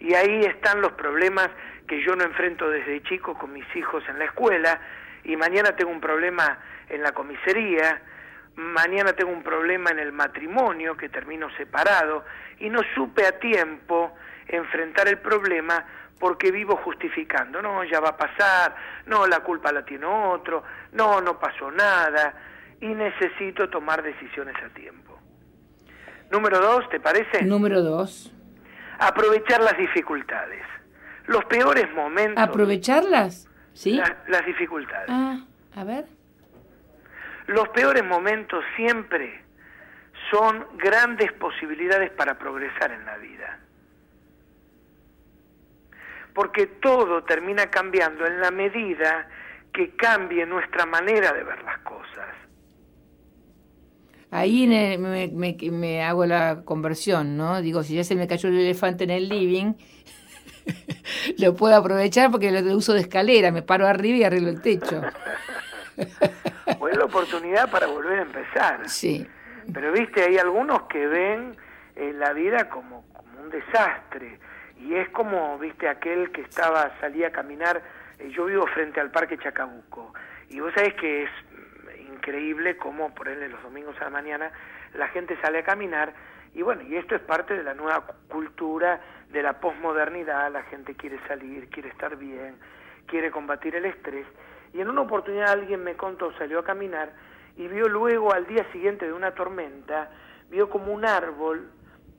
Y 0.00 0.14
ahí 0.14 0.40
están 0.46 0.80
los 0.80 0.92
problemas 0.92 1.50
que 1.86 2.02
yo 2.02 2.16
no 2.16 2.24
enfrento 2.24 2.70
desde 2.70 3.02
chico 3.02 3.34
con 3.34 3.52
mis 3.52 3.66
hijos 3.76 4.02
en 4.08 4.18
la 4.18 4.26
escuela 4.26 4.80
y 5.24 5.36
mañana 5.36 5.74
tengo 5.76 5.90
un 5.90 6.00
problema 6.00 6.58
en 6.88 7.02
la 7.02 7.12
comisaría, 7.12 8.00
mañana 8.56 9.12
tengo 9.12 9.32
un 9.32 9.42
problema 9.42 9.90
en 9.90 9.98
el 9.98 10.12
matrimonio 10.12 10.96
que 10.96 11.08
termino 11.08 11.48
separado 11.56 12.24
y 12.58 12.70
no 12.70 12.80
supe 12.94 13.26
a 13.26 13.38
tiempo 13.38 14.07
enfrentar 14.48 15.08
el 15.08 15.18
problema 15.18 15.84
porque 16.18 16.50
vivo 16.50 16.76
justificando, 16.76 17.62
no, 17.62 17.84
ya 17.84 18.00
va 18.00 18.10
a 18.10 18.16
pasar, 18.16 18.74
no, 19.06 19.26
la 19.26 19.40
culpa 19.40 19.72
la 19.72 19.84
tiene 19.84 20.06
otro, 20.06 20.64
no, 20.92 21.20
no 21.20 21.38
pasó 21.38 21.70
nada, 21.70 22.34
y 22.80 22.88
necesito 22.88 23.68
tomar 23.68 24.02
decisiones 24.02 24.56
a 24.64 24.68
tiempo. 24.70 25.18
Número 26.30 26.60
dos, 26.60 26.88
¿te 26.90 27.00
parece? 27.00 27.44
Número 27.44 27.82
dos. 27.82 28.32
Aprovechar 28.98 29.62
las 29.62 29.78
dificultades. 29.78 30.62
Los 31.26 31.44
peores 31.44 31.92
momentos. 31.94 32.42
¿Aprovecharlas? 32.42 33.48
Sí. 33.72 34.00
las 34.26 34.44
dificultades. 34.44 35.08
Ah, 35.08 35.40
a 35.76 35.84
ver. 35.84 36.06
Los 37.46 37.68
peores 37.68 38.04
momentos 38.04 38.64
siempre 38.76 39.42
son 40.30 40.66
grandes 40.76 41.32
posibilidades 41.32 42.10
para 42.10 42.36
progresar 42.38 42.90
en 42.90 43.04
la 43.06 43.16
vida 43.18 43.60
porque 46.38 46.68
todo 46.68 47.24
termina 47.24 47.66
cambiando 47.66 48.24
en 48.24 48.40
la 48.40 48.52
medida 48.52 49.28
que 49.72 49.96
cambie 49.96 50.46
nuestra 50.46 50.86
manera 50.86 51.32
de 51.32 51.42
ver 51.42 51.60
las 51.64 51.78
cosas. 51.78 52.28
Ahí 54.30 54.68
me, 54.68 56.04
hago 56.04 56.26
la 56.26 56.62
conversión, 56.64 57.36
¿no? 57.36 57.60
Digo, 57.60 57.82
si 57.82 57.96
ya 57.96 58.04
se 58.04 58.14
me 58.14 58.28
cayó 58.28 58.50
el 58.50 58.60
elefante 58.60 59.02
en 59.02 59.10
el 59.10 59.28
living, 59.28 59.72
lo 61.38 61.56
puedo 61.56 61.74
aprovechar 61.74 62.30
porque 62.30 62.52
lo 62.52 62.76
uso 62.76 62.94
de 62.94 63.00
escalera, 63.00 63.50
me 63.50 63.62
paro 63.62 63.88
arriba 63.88 64.18
y 64.18 64.22
arreglo 64.22 64.50
el 64.50 64.62
techo. 64.62 65.02
o 66.78 66.88
es 66.88 66.96
la 66.96 67.04
oportunidad 67.04 67.68
para 67.68 67.88
volver 67.88 68.20
a 68.20 68.22
empezar. 68.22 68.88
Sí. 68.88 69.26
Pero 69.74 69.90
viste, 69.90 70.22
hay 70.22 70.38
algunos 70.38 70.82
que 70.82 71.04
ven 71.04 71.56
eh, 71.96 72.12
la 72.14 72.32
vida 72.32 72.68
como, 72.68 73.04
como 73.12 73.42
un 73.42 73.50
desastre 73.50 74.38
y 74.78 74.94
es 74.94 75.08
como, 75.10 75.58
viste, 75.58 75.88
aquel 75.88 76.30
que 76.30 76.42
estaba, 76.42 76.92
salía 77.00 77.28
a 77.28 77.32
caminar, 77.32 77.82
eh, 78.18 78.30
yo 78.30 78.44
vivo 78.44 78.66
frente 78.68 79.00
al 79.00 79.10
Parque 79.10 79.38
Chacabuco, 79.38 80.14
y 80.48 80.60
vos 80.60 80.72
sabés 80.74 80.94
que 80.94 81.24
es 81.24 81.30
increíble 82.08 82.76
cómo, 82.76 83.08
ejemplo, 83.08 83.48
los 83.48 83.62
domingos 83.62 83.96
a 84.00 84.04
la 84.04 84.10
mañana, 84.10 84.52
la 84.94 85.08
gente 85.08 85.36
sale 85.40 85.58
a 85.58 85.64
caminar, 85.64 86.12
y 86.54 86.62
bueno, 86.62 86.82
y 86.82 86.96
esto 86.96 87.14
es 87.14 87.20
parte 87.22 87.54
de 87.54 87.62
la 87.62 87.74
nueva 87.74 88.04
cultura 88.28 89.00
de 89.30 89.42
la 89.42 89.60
posmodernidad, 89.60 90.50
la 90.50 90.62
gente 90.64 90.94
quiere 90.94 91.18
salir, 91.26 91.68
quiere 91.68 91.90
estar 91.90 92.16
bien, 92.16 92.56
quiere 93.06 93.30
combatir 93.30 93.74
el 93.74 93.84
estrés, 93.84 94.26
y 94.72 94.80
en 94.80 94.88
una 94.88 95.02
oportunidad 95.02 95.50
alguien 95.50 95.82
me 95.82 95.96
contó, 95.96 96.32
salió 96.38 96.60
a 96.60 96.64
caminar, 96.64 97.12
y 97.56 97.66
vio 97.66 97.88
luego 97.88 98.32
al 98.32 98.46
día 98.46 98.64
siguiente 98.72 99.06
de 99.06 99.12
una 99.12 99.32
tormenta, 99.32 100.10
vio 100.50 100.70
como 100.70 100.92
un 100.92 101.04
árbol 101.04 101.72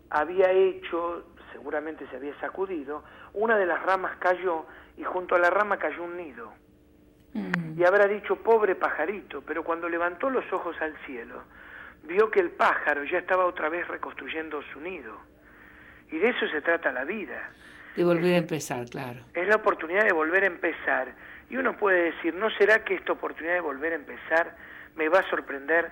había 0.10 0.52
hecho 0.52 1.24
seguramente 1.52 2.08
se 2.10 2.16
había 2.16 2.38
sacudido, 2.40 3.04
una 3.34 3.58
de 3.58 3.66
las 3.66 3.82
ramas 3.84 4.18
cayó 4.20 4.66
y 4.98 5.04
junto 5.04 5.36
a 5.36 5.40
la 5.40 5.50
rama 5.50 5.78
cayó 5.78 6.04
un 6.04 6.18
nido. 6.18 6.54
Mm. 7.34 7.80
Y 7.80 7.84
habrá 7.84 8.08
dicho, 8.08 8.36
pobre 8.38 8.76
pajarito, 8.76 9.42
pero 9.42 9.64
cuando 9.64 9.88
levantó 9.88 10.30
los 10.30 10.52
ojos 10.52 10.76
al 10.82 10.96
cielo, 11.06 11.44
vio 12.04 12.30
que 12.32 12.40
el 12.40 12.52
pájaro 12.52 13.04
ya 13.04 13.20
estaba 13.20 13.46
otra 13.46 13.70
vez 13.70 13.88
reconstruyendo 13.88 14.62
su 14.74 14.82
nido. 14.82 15.18
Y 16.12 16.18
de 16.18 16.30
eso 16.30 16.48
se 16.48 16.62
trata 16.62 16.92
la 16.92 17.06
vida. 17.06 17.52
De 17.96 18.04
volver 18.04 18.34
a 18.34 18.38
empezar, 18.38 18.86
claro. 18.90 19.20
Es 19.34 19.48
la 19.48 19.58
oportunidad 19.58 20.06
de 20.06 20.14
volver 20.14 20.44
a 20.44 20.48
empezar. 20.48 21.14
Y 21.50 21.58
uno 21.58 21.78
puede 21.78 22.12
decir, 22.12 22.34
¿no 22.34 22.50
será 22.52 22.84
que 22.84 22.96
esta 22.96 23.14
oportunidad 23.14 23.56
de 23.56 23.62
volver 23.62 23.94
a 23.94 23.96
empezar 23.96 24.56
me 24.96 25.10
va 25.10 25.20
a 25.20 25.30
sorprender? 25.30 25.92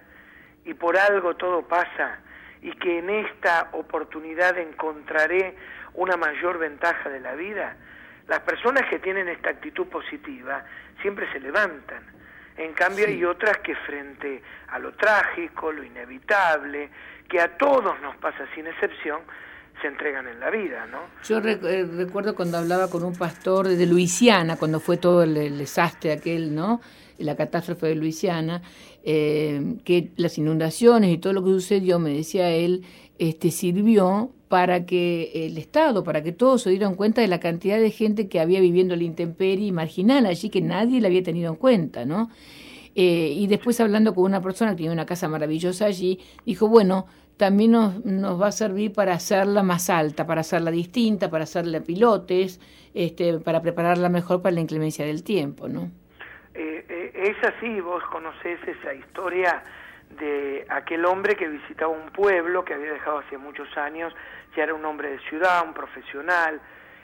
Y 0.66 0.74
por 0.74 0.98
algo 0.98 1.36
todo 1.36 1.68
pasa 1.68 2.20
y 2.62 2.72
que 2.74 3.00
en 3.00 3.10
esta 3.10 3.70
oportunidad 3.74 4.58
encontraré 4.58 5.56
una 5.94 6.18
mayor 6.18 6.58
ventaja 6.58 7.10
de 7.10 7.20
la 7.20 7.34
vida, 7.36 7.76
las 8.28 8.40
personas 8.42 8.88
que 8.90 9.00
tienen 9.00 9.30
esta 9.30 9.50
actitud 9.50 9.88
positiva 9.88 10.64
siempre 11.02 11.32
se 11.32 11.40
levantan. 11.40 12.04
En 12.58 12.74
cambio 12.74 13.06
hay 13.08 13.24
otras 13.24 13.60
que 13.60 13.76
frente 13.76 14.42
a 14.70 14.80
lo 14.80 14.94
trágico, 14.94 15.72
lo 15.72 15.84
inevitable, 15.84 16.90
que 17.30 17.40
a 17.40 17.58
todos 17.58 18.00
nos 18.02 18.16
pasa 18.18 18.48
sin 18.56 18.68
excepción, 18.68 19.22
se 19.82 19.88
entregan 19.88 20.28
en 20.28 20.40
la 20.40 20.50
vida, 20.50 20.86
¿no? 20.88 21.00
Yo 21.24 21.38
eh, 21.40 21.86
recuerdo 21.86 22.36
cuando 22.36 22.58
hablaba 22.58 22.90
con 22.90 23.04
un 23.04 23.14
pastor 23.14 23.68
de 23.68 23.86
Luisiana, 23.86 24.58
cuando 24.58 24.80
fue 24.80 24.98
todo 24.98 25.24
el, 25.24 25.58
desastre 25.58 26.12
aquel, 26.12 26.56
¿no? 26.56 26.82
La 27.18 27.36
catástrofe 27.36 27.88
de 27.88 27.96
Luisiana, 27.96 28.62
eh, 29.04 29.78
que 29.84 30.12
las 30.18 30.38
inundaciones 30.38 31.12
y 31.12 31.18
todo 31.18 31.34
lo 31.34 31.44
que 31.44 31.52
sucedió, 31.52 32.00
me 32.00 32.12
decía 32.12 32.50
él, 32.50 32.84
este, 33.20 33.52
sirvió 33.52 34.32
para 34.48 34.86
que 34.86 35.48
el 35.48 35.58
Estado, 35.58 36.04
para 36.04 36.24
que 36.24 36.32
todos 36.32 36.62
se 36.62 36.70
dieran 36.70 36.96
cuenta 36.96 37.22
de 37.22 37.28
la 37.28 37.40
cantidad 37.40 37.80
de 37.80 37.92
gente 37.92 38.30
que 38.30 38.40
había 38.40 38.62
viviendo 38.62 38.96
la 38.96 39.04
intemperie 39.04 39.72
marginal 39.72 40.26
allí, 40.26 40.50
que 40.50 40.62
nadie 40.62 41.02
la 41.02 41.08
había 41.08 41.24
tenido 41.24 41.52
en 41.52 41.58
cuenta, 41.58 42.06
¿no? 42.06 42.30
Eh, 42.96 43.34
y 43.36 43.46
después 43.46 43.80
hablando 43.80 44.16
con 44.16 44.24
una 44.24 44.42
persona 44.42 44.72
que 44.72 44.78
tenía 44.78 44.92
una 44.92 45.06
casa 45.06 45.28
maravillosa 45.28 45.86
allí, 45.86 46.20
dijo, 46.46 46.68
bueno, 46.68 47.06
también 47.38 47.72
nos, 47.72 48.04
nos 48.04 48.42
va 48.42 48.48
a 48.48 48.52
servir 48.52 48.94
para 48.94 49.14
hacerla 49.14 49.64
más 49.64 49.90
alta, 49.90 50.26
para 50.26 50.42
hacerla 50.42 50.72
distinta, 50.72 51.30
para 51.30 51.44
hacerla 51.44 51.80
pilotes, 51.82 52.60
este, 52.94 53.40
para 53.40 53.62
prepararla 53.62 54.10
mejor 54.10 54.42
para 54.42 54.56
la 54.56 54.62
inclemencia 54.62 55.06
del 55.06 55.24
tiempo, 55.24 55.68
¿no? 55.68 55.92
Eh, 56.56 56.84
eh, 56.90 57.12
es 57.14 57.48
así, 57.48 57.80
vos 57.80 58.04
conocés 58.12 58.60
esa 58.68 58.94
historia 58.94 59.64
de 60.20 60.66
aquel 60.70 61.06
hombre 61.06 61.36
que 61.36 61.48
visitaba 61.48 61.92
un 61.92 62.10
pueblo 62.10 62.66
que 62.66 62.74
había 62.74 62.92
dejado 62.92 63.20
hace 63.20 63.38
muchos 63.38 63.68
años, 63.78 64.14
ya 64.56 64.64
era 64.64 64.74
un 64.74 64.84
hombre 64.86 65.12
de 65.12 65.20
ciudad, 65.30 65.64
un 65.64 65.74
profesional, 65.74 66.60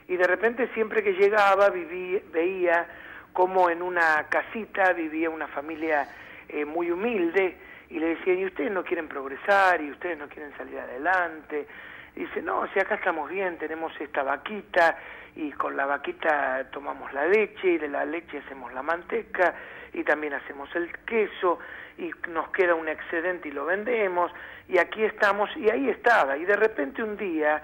y 0.07 0.15
de 0.15 0.25
repente 0.25 0.67
siempre 0.73 1.03
que 1.03 1.13
llegaba 1.13 1.69
vivía, 1.69 2.21
veía 2.31 2.87
como 3.33 3.69
en 3.69 3.81
una 3.81 4.25
casita 4.29 4.93
vivía 4.93 5.29
una 5.29 5.47
familia 5.47 6.07
eh, 6.49 6.65
muy 6.65 6.91
humilde 6.91 7.57
y 7.93 7.99
le 7.99 8.15
decían, 8.15 8.39
¿y 8.39 8.45
ustedes 8.45 8.71
no 8.71 8.83
quieren 8.83 9.07
progresar? 9.07 9.79
¿Y 9.79 9.91
ustedes 9.91 10.17
no 10.17 10.27
quieren 10.27 10.51
salir 10.57 10.79
adelante? 10.79 11.67
Y 12.15 12.21
dice, 12.21 12.41
no, 12.41 12.67
si 12.73 12.79
acá 12.79 12.95
estamos 12.95 13.29
bien, 13.29 13.59
tenemos 13.59 13.93
esta 14.01 14.23
vaquita 14.23 14.97
y 15.35 15.51
con 15.51 15.77
la 15.77 15.85
vaquita 15.85 16.67
tomamos 16.71 17.13
la 17.13 17.27
leche 17.27 17.73
y 17.73 17.77
de 17.77 17.87
la 17.87 18.03
leche 18.03 18.39
hacemos 18.39 18.73
la 18.73 18.81
manteca 18.81 19.53
y 19.93 20.03
también 20.03 20.33
hacemos 20.33 20.75
el 20.75 20.91
queso 21.05 21.59
y 21.99 22.09
nos 22.29 22.49
queda 22.49 22.73
un 22.73 22.87
excedente 22.87 23.49
y 23.49 23.51
lo 23.51 23.65
vendemos 23.65 24.31
y 24.67 24.79
aquí 24.79 25.03
estamos 25.03 25.55
y 25.55 25.69
ahí 25.69 25.89
estaba 25.89 26.35
y 26.37 26.45
de 26.45 26.55
repente 26.55 27.03
un 27.03 27.15
día 27.15 27.61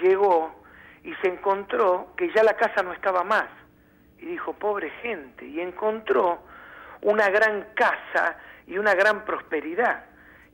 llegó 0.00 0.62
y 1.04 1.14
se 1.16 1.28
encontró 1.28 2.14
que 2.16 2.30
ya 2.34 2.42
la 2.42 2.54
casa 2.54 2.82
no 2.82 2.92
estaba 2.94 3.24
más 3.24 3.48
y 4.18 4.26
dijo 4.26 4.54
pobre 4.54 4.88
gente 5.02 5.46
y 5.46 5.60
encontró 5.60 6.38
una 7.02 7.28
gran 7.28 7.68
casa 7.74 8.36
y 8.66 8.78
una 8.78 8.94
gran 8.94 9.24
prosperidad 9.24 10.04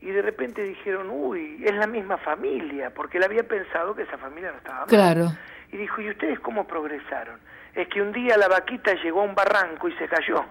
y 0.00 0.06
de 0.10 0.20
repente 0.22 0.62
dijeron 0.62 1.08
uy 1.10 1.62
es 1.64 1.74
la 1.74 1.86
misma 1.86 2.18
familia 2.18 2.90
porque 2.94 3.18
él 3.18 3.24
había 3.24 3.44
pensado 3.44 3.94
que 3.94 4.02
esa 4.02 4.18
familia 4.18 4.50
no 4.50 4.58
estaba 4.58 4.80
mal. 4.80 4.88
Claro. 4.88 5.26
y 5.72 5.76
dijo 5.76 6.00
y 6.02 6.10
ustedes 6.10 6.40
cómo 6.40 6.66
progresaron 6.66 7.38
es 7.74 7.88
que 7.88 8.02
un 8.02 8.12
día 8.12 8.36
la 8.36 8.48
vaquita 8.48 8.94
llegó 9.02 9.20
a 9.20 9.24
un 9.24 9.34
barranco 9.34 9.88
y 9.88 9.92
se 9.94 10.08
cayó 10.08 10.44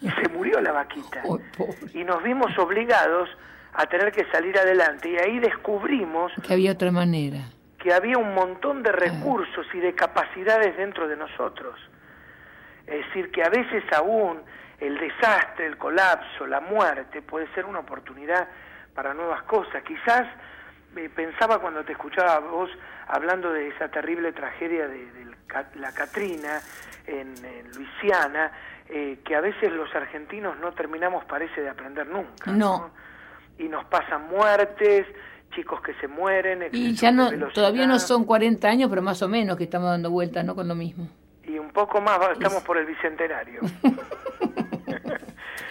y 0.00 0.08
se 0.10 0.28
murió 0.30 0.60
la 0.60 0.72
vaquita 0.72 1.22
y 1.94 2.04
nos 2.04 2.22
vimos 2.22 2.56
obligados 2.58 3.28
a 3.74 3.86
tener 3.86 4.10
que 4.10 4.24
salir 4.32 4.58
adelante 4.58 5.10
y 5.10 5.16
ahí 5.18 5.38
descubrimos 5.38 6.32
Que 6.46 6.54
había 6.54 6.72
otra 6.72 6.90
manera. 6.90 7.40
que 7.78 7.92
había 7.92 8.18
un 8.18 8.34
montón 8.34 8.82
de 8.82 8.90
recursos 8.90 9.66
y 9.74 9.78
de 9.78 9.94
capacidades 9.94 10.76
dentro 10.76 11.06
de 11.06 11.16
nosotros. 11.16 11.78
Es 12.86 13.06
decir, 13.06 13.30
que 13.30 13.44
a 13.44 13.50
veces 13.50 13.84
aún 13.94 14.40
el 14.80 14.98
desastre, 14.98 15.66
el 15.66 15.76
colapso, 15.76 16.46
la 16.46 16.60
muerte 16.60 17.22
puede 17.22 17.52
ser 17.54 17.64
una 17.64 17.80
oportunidad 17.80 18.48
para 18.94 19.14
nuevas 19.14 19.42
cosas. 19.42 19.82
Quizás 19.82 20.26
eh, 20.96 21.08
pensaba 21.14 21.58
cuando 21.58 21.84
te 21.84 21.92
escuchaba 21.92 22.38
vos 22.40 22.70
hablando 23.08 23.52
de 23.52 23.68
esa 23.68 23.88
terrible 23.88 24.32
tragedia 24.32 24.86
de, 24.86 25.10
de 25.12 25.26
la 25.76 25.92
Catrina 25.92 26.60
en, 27.06 27.34
en 27.44 27.70
Luisiana, 27.72 28.52
eh, 28.88 29.18
que 29.24 29.34
a 29.34 29.40
veces 29.40 29.72
los 29.72 29.92
argentinos 29.94 30.58
no 30.60 30.72
terminamos, 30.72 31.24
parece, 31.24 31.60
de 31.60 31.68
aprender 31.68 32.06
nunca. 32.06 32.50
No. 32.50 32.90
Y 33.58 33.64
nos 33.64 33.84
pasan 33.86 34.28
muertes, 34.28 35.06
chicos 35.54 35.80
que 35.80 35.94
se 35.94 36.06
mueren. 36.06 36.68
Y 36.72 36.94
ya 36.94 37.10
no, 37.10 37.30
todavía 37.52 37.86
no 37.86 37.98
son 37.98 38.24
40 38.24 38.68
años, 38.68 38.90
pero 38.90 39.02
más 39.02 39.20
o 39.22 39.28
menos 39.28 39.56
que 39.56 39.64
estamos 39.64 39.90
dando 39.90 40.10
vueltas, 40.10 40.44
¿no? 40.44 40.54
Con 40.54 40.68
lo 40.68 40.74
mismo. 40.74 41.08
y 41.44 41.58
un 41.58 41.70
poco 41.70 42.00
más 42.00 42.18
estamos 42.32 42.62
por 42.62 42.78
el 42.78 42.86
bicentenario. 42.86 43.60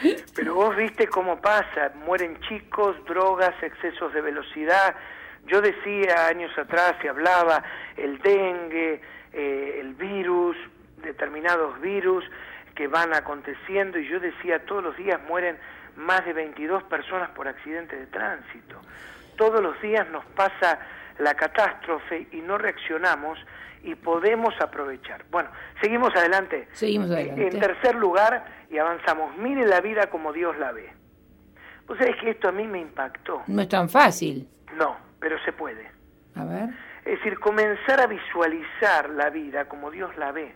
Pero 0.35 0.55
vos 0.55 0.75
viste 0.75 1.07
cómo 1.07 1.39
pasa, 1.41 1.91
mueren 2.05 2.39
chicos, 2.41 2.95
drogas, 3.05 3.53
excesos 3.61 4.13
de 4.13 4.21
velocidad. 4.21 4.95
Yo 5.45 5.61
decía 5.61 6.27
años 6.27 6.51
atrás, 6.57 6.95
se 7.01 7.09
hablaba 7.09 7.63
el 7.95 8.19
dengue, 8.19 9.01
eh, 9.33 9.77
el 9.79 9.93
virus, 9.93 10.57
determinados 11.03 11.79
virus 11.79 12.23
que 12.75 12.87
van 12.87 13.13
aconteciendo 13.13 13.97
y 13.97 14.07
yo 14.07 14.19
decía 14.19 14.65
todos 14.65 14.83
los 14.83 14.97
días 14.97 15.19
mueren 15.27 15.57
más 15.95 16.23
de 16.25 16.33
22 16.33 16.83
personas 16.83 17.29
por 17.31 17.47
accidente 17.47 17.95
de 17.95 18.05
tránsito. 18.07 18.79
Todos 19.35 19.61
los 19.61 19.79
días 19.81 20.07
nos 20.09 20.25
pasa 20.25 20.79
la 21.19 21.33
catástrofe 21.33 22.27
y 22.31 22.41
no 22.41 22.57
reaccionamos 22.57 23.39
y 23.83 23.95
podemos 23.95 24.53
aprovechar. 24.61 25.23
Bueno, 25.29 25.49
seguimos 25.81 26.15
adelante. 26.15 26.67
Seguimos 26.73 27.09
adelante. 27.11 27.47
En 27.47 27.59
tercer 27.59 27.95
lugar, 27.95 28.45
y 28.69 28.77
avanzamos, 28.77 29.35
mire 29.37 29.65
la 29.65 29.81
vida 29.81 30.07
como 30.09 30.33
Dios 30.33 30.57
la 30.57 30.71
ve. 30.71 30.89
Vos 31.87 31.97
sabés 31.97 32.17
que 32.17 32.31
esto 32.31 32.49
a 32.49 32.51
mí 32.51 32.67
me 32.67 32.79
impactó. 32.79 33.43
No 33.47 33.61
es 33.61 33.69
tan 33.69 33.89
fácil. 33.89 34.47
No, 34.75 34.97
pero 35.19 35.37
se 35.45 35.53
puede. 35.53 35.89
A 36.35 36.43
ver. 36.43 36.69
Es 37.05 37.17
decir, 37.19 37.39
comenzar 37.39 38.01
a 38.01 38.07
visualizar 38.07 39.09
la 39.11 39.29
vida 39.29 39.65
como 39.65 39.89
Dios 39.89 40.15
la 40.17 40.33
ve. 40.33 40.53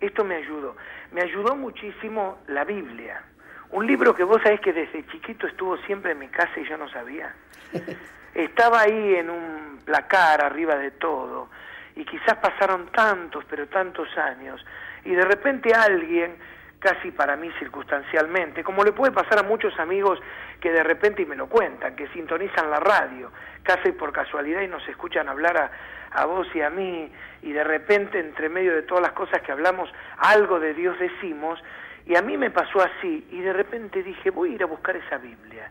Esto 0.00 0.24
me 0.24 0.36
ayudó. 0.36 0.76
Me 1.12 1.22
ayudó 1.22 1.56
muchísimo 1.56 2.38
la 2.48 2.64
Biblia. 2.64 3.22
Un 3.70 3.86
libro 3.86 4.14
que 4.14 4.22
vos 4.22 4.40
sabés 4.42 4.60
que 4.60 4.72
desde 4.72 5.06
chiquito 5.06 5.46
estuvo 5.46 5.78
siempre 5.78 6.12
en 6.12 6.18
mi 6.18 6.28
casa 6.28 6.52
y 6.60 6.68
yo 6.68 6.76
no 6.76 6.88
sabía. 6.90 7.34
Estaba 8.36 8.82
ahí 8.82 9.14
en 9.14 9.30
un 9.30 9.80
placar 9.82 10.44
arriba 10.44 10.76
de 10.76 10.90
todo 10.90 11.48
y 11.94 12.04
quizás 12.04 12.36
pasaron 12.36 12.88
tantos, 12.88 13.42
pero 13.48 13.66
tantos 13.68 14.08
años 14.18 14.62
y 15.06 15.14
de 15.14 15.24
repente 15.24 15.72
alguien, 15.72 16.36
casi 16.78 17.12
para 17.12 17.34
mí 17.34 17.50
circunstancialmente, 17.58 18.62
como 18.62 18.84
le 18.84 18.92
puede 18.92 19.10
pasar 19.10 19.38
a 19.38 19.42
muchos 19.42 19.78
amigos 19.80 20.20
que 20.60 20.70
de 20.70 20.82
repente 20.82 21.22
y 21.22 21.24
me 21.24 21.34
lo 21.34 21.48
cuentan, 21.48 21.96
que 21.96 22.08
sintonizan 22.08 22.70
la 22.70 22.78
radio, 22.78 23.32
casi 23.62 23.92
por 23.92 24.12
casualidad 24.12 24.60
y 24.60 24.68
nos 24.68 24.86
escuchan 24.86 25.30
hablar 25.30 25.56
a, 25.56 25.70
a 26.10 26.26
vos 26.26 26.46
y 26.54 26.60
a 26.60 26.68
mí 26.68 27.10
y 27.40 27.52
de 27.52 27.64
repente 27.64 28.20
entre 28.20 28.50
medio 28.50 28.74
de 28.74 28.82
todas 28.82 29.02
las 29.02 29.12
cosas 29.12 29.40
que 29.40 29.52
hablamos, 29.52 29.88
algo 30.18 30.60
de 30.60 30.74
Dios 30.74 30.98
decimos 30.98 31.58
y 32.04 32.16
a 32.16 32.20
mí 32.20 32.36
me 32.36 32.50
pasó 32.50 32.82
así 32.82 33.26
y 33.30 33.40
de 33.40 33.54
repente 33.54 34.02
dije, 34.02 34.28
voy 34.28 34.52
a 34.52 34.54
ir 34.56 34.62
a 34.62 34.66
buscar 34.66 34.94
esa 34.94 35.16
Biblia. 35.16 35.70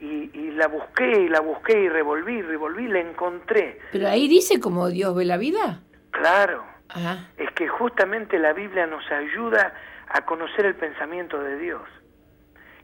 Y, 0.00 0.30
y 0.32 0.50
la 0.52 0.66
busqué 0.68 1.10
y 1.20 1.28
la 1.28 1.40
busqué 1.40 1.78
y 1.78 1.88
revolví 1.88 2.38
y 2.38 2.42
revolví, 2.42 2.88
la 2.88 3.00
encontré. 3.00 3.80
Pero 3.92 4.08
ahí 4.08 4.28
dice 4.28 4.58
cómo 4.58 4.88
Dios 4.88 5.14
ve 5.14 5.24
la 5.26 5.36
vida. 5.36 5.80
Claro, 6.10 6.64
Ah, 6.94 7.18
es 7.36 7.50
que 7.52 7.68
justamente 7.68 8.38
la 8.38 8.52
Biblia 8.52 8.86
nos 8.86 9.08
ayuda 9.10 9.74
a 10.08 10.22
conocer 10.24 10.66
el 10.66 10.74
pensamiento 10.74 11.40
de 11.40 11.56
Dios. 11.58 11.82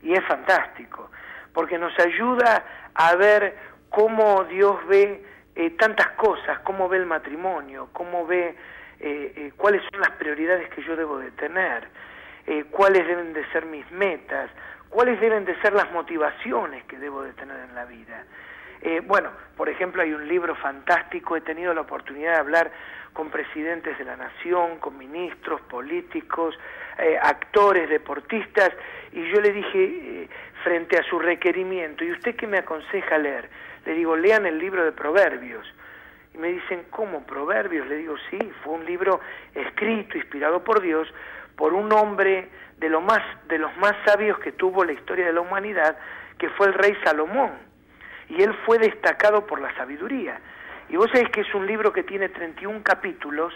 Y 0.01 0.13
es 0.13 0.23
fantástico, 0.25 1.11
porque 1.53 1.77
nos 1.77 1.97
ayuda 1.99 2.63
a 2.93 3.15
ver 3.15 3.57
cómo 3.89 4.45
Dios 4.45 4.77
ve 4.87 5.23
eh, 5.55 5.71
tantas 5.71 6.07
cosas, 6.11 6.59
cómo 6.59 6.87
ve 6.87 6.97
el 6.97 7.05
matrimonio, 7.05 7.89
cómo 7.91 8.25
ve 8.25 8.55
eh, 8.99 9.33
eh, 9.35 9.51
cuáles 9.57 9.81
son 9.91 9.99
las 9.99 10.11
prioridades 10.11 10.69
que 10.69 10.83
yo 10.83 10.95
debo 10.95 11.19
de 11.19 11.31
tener, 11.31 11.89
eh, 12.45 12.63
cuáles 12.71 13.05
deben 13.05 13.33
de 13.33 13.45
ser 13.51 13.65
mis 13.65 13.89
metas, 13.91 14.49
cuáles 14.89 15.19
deben 15.19 15.45
de 15.45 15.59
ser 15.61 15.73
las 15.73 15.91
motivaciones 15.91 16.83
que 16.85 16.97
debo 16.97 17.23
de 17.23 17.33
tener 17.33 17.57
en 17.59 17.75
la 17.75 17.85
vida. 17.85 18.23
Eh, 18.81 19.01
bueno, 19.05 19.29
por 19.55 19.69
ejemplo, 19.69 20.01
hay 20.01 20.13
un 20.13 20.27
libro 20.27 20.55
fantástico, 20.55 21.35
he 21.35 21.41
tenido 21.41 21.73
la 21.73 21.81
oportunidad 21.81 22.33
de 22.33 22.39
hablar 22.39 22.71
con 23.13 23.29
presidentes 23.29 23.97
de 23.97 24.05
la 24.05 24.15
nación, 24.15 24.77
con 24.77 24.97
ministros, 24.97 25.59
políticos, 25.61 26.57
eh, 26.99 27.17
actores, 27.19 27.89
deportistas, 27.89 28.71
y 29.11 29.27
yo 29.31 29.41
le 29.41 29.51
dije, 29.51 29.83
eh, 29.83 30.29
frente 30.63 30.97
a 30.97 31.03
su 31.03 31.17
requerimiento, 31.17 32.03
¿y 32.03 32.11
usted 32.11 32.35
qué 32.35 32.45
me 32.45 32.59
aconseja 32.59 33.17
leer? 33.17 33.49
Le 33.85 33.93
digo, 33.93 34.15
lean 34.15 34.45
el 34.45 34.59
libro 34.59 34.85
de 34.85 34.91
Proverbios. 34.91 35.65
Y 36.35 36.37
me 36.37 36.49
dicen, 36.49 36.85
¿cómo 36.91 37.25
Proverbios? 37.25 37.87
Le 37.87 37.95
digo, 37.95 38.15
sí, 38.29 38.37
fue 38.63 38.73
un 38.73 38.85
libro 38.85 39.19
escrito, 39.55 40.17
inspirado 40.17 40.63
por 40.63 40.81
Dios, 40.81 41.11
por 41.57 41.73
un 41.73 41.91
hombre 41.91 42.49
de, 42.77 42.87
lo 42.87 43.01
más, 43.01 43.19
de 43.49 43.57
los 43.57 43.75
más 43.77 43.93
sabios 44.05 44.39
que 44.39 44.53
tuvo 44.53 44.85
la 44.85 44.93
historia 44.93 45.25
de 45.25 45.33
la 45.33 45.41
humanidad, 45.41 45.97
que 46.37 46.49
fue 46.51 46.67
el 46.67 46.73
rey 46.73 46.95
Salomón. 47.03 47.51
Y 48.29 48.41
él 48.41 48.53
fue 48.65 48.77
destacado 48.77 49.45
por 49.45 49.59
la 49.59 49.75
sabiduría. 49.75 50.39
Y 50.89 50.95
vos 50.95 51.09
sabés 51.11 51.29
que 51.31 51.41
es 51.41 51.53
un 51.53 51.65
libro 51.65 51.91
que 51.91 52.03
tiene 52.03 52.29
31 52.29 52.81
capítulos 52.83 53.53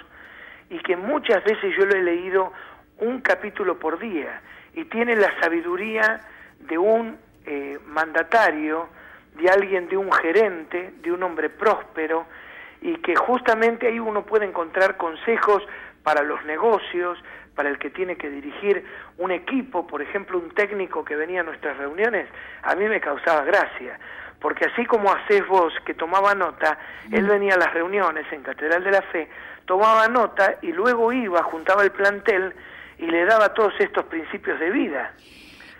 y 0.69 0.79
que 0.79 0.97
muchas 0.97 1.43
veces 1.43 1.75
yo 1.77 1.85
lo 1.85 1.95
he 1.95 2.03
leído 2.03 2.51
un 2.97 3.21
capítulo 3.21 3.77
por 3.79 3.99
día 3.99 4.41
y 4.73 4.85
tiene 4.85 5.15
la 5.15 5.39
sabiduría 5.39 6.21
de 6.59 6.77
un 6.77 7.17
eh, 7.45 7.79
mandatario, 7.87 8.89
de 9.35 9.49
alguien, 9.49 9.87
de 9.87 9.97
un 9.97 10.11
gerente, 10.11 10.93
de 11.01 11.11
un 11.11 11.23
hombre 11.23 11.49
próspero 11.49 12.25
y 12.81 12.95
que 12.97 13.15
justamente 13.15 13.87
ahí 13.87 13.99
uno 13.99 14.25
puede 14.25 14.45
encontrar 14.45 14.97
consejos 14.97 15.63
para 16.03 16.23
los 16.23 16.43
negocios, 16.45 17.17
para 17.55 17.69
el 17.69 17.77
que 17.77 17.89
tiene 17.89 18.15
que 18.15 18.29
dirigir 18.29 18.85
un 19.17 19.31
equipo, 19.31 19.85
por 19.85 20.01
ejemplo, 20.01 20.37
un 20.37 20.51
técnico 20.51 21.03
que 21.03 21.15
venía 21.15 21.41
a 21.41 21.43
nuestras 21.43 21.77
reuniones, 21.77 22.27
a 22.63 22.75
mí 22.75 22.87
me 22.87 22.99
causaba 22.99 23.43
gracia, 23.43 23.99
porque 24.39 24.65
así 24.65 24.85
como 24.85 25.11
haces 25.11 25.45
vos 25.47 25.73
que 25.85 25.93
tomaba 25.93 26.33
nota, 26.33 26.77
él 27.11 27.27
venía 27.27 27.55
a 27.55 27.57
las 27.57 27.73
reuniones 27.73 28.25
en 28.31 28.41
Catedral 28.41 28.83
de 28.83 28.91
la 28.91 29.01
Fe, 29.01 29.27
tomaba 29.65 30.07
nota 30.07 30.55
y 30.61 30.71
luego 30.71 31.11
iba, 31.11 31.43
juntaba 31.43 31.83
el 31.83 31.91
plantel 31.91 32.53
y 32.97 33.05
le 33.05 33.25
daba 33.25 33.53
todos 33.53 33.73
estos 33.79 34.05
principios 34.05 34.59
de 34.59 34.69
vida. 34.69 35.13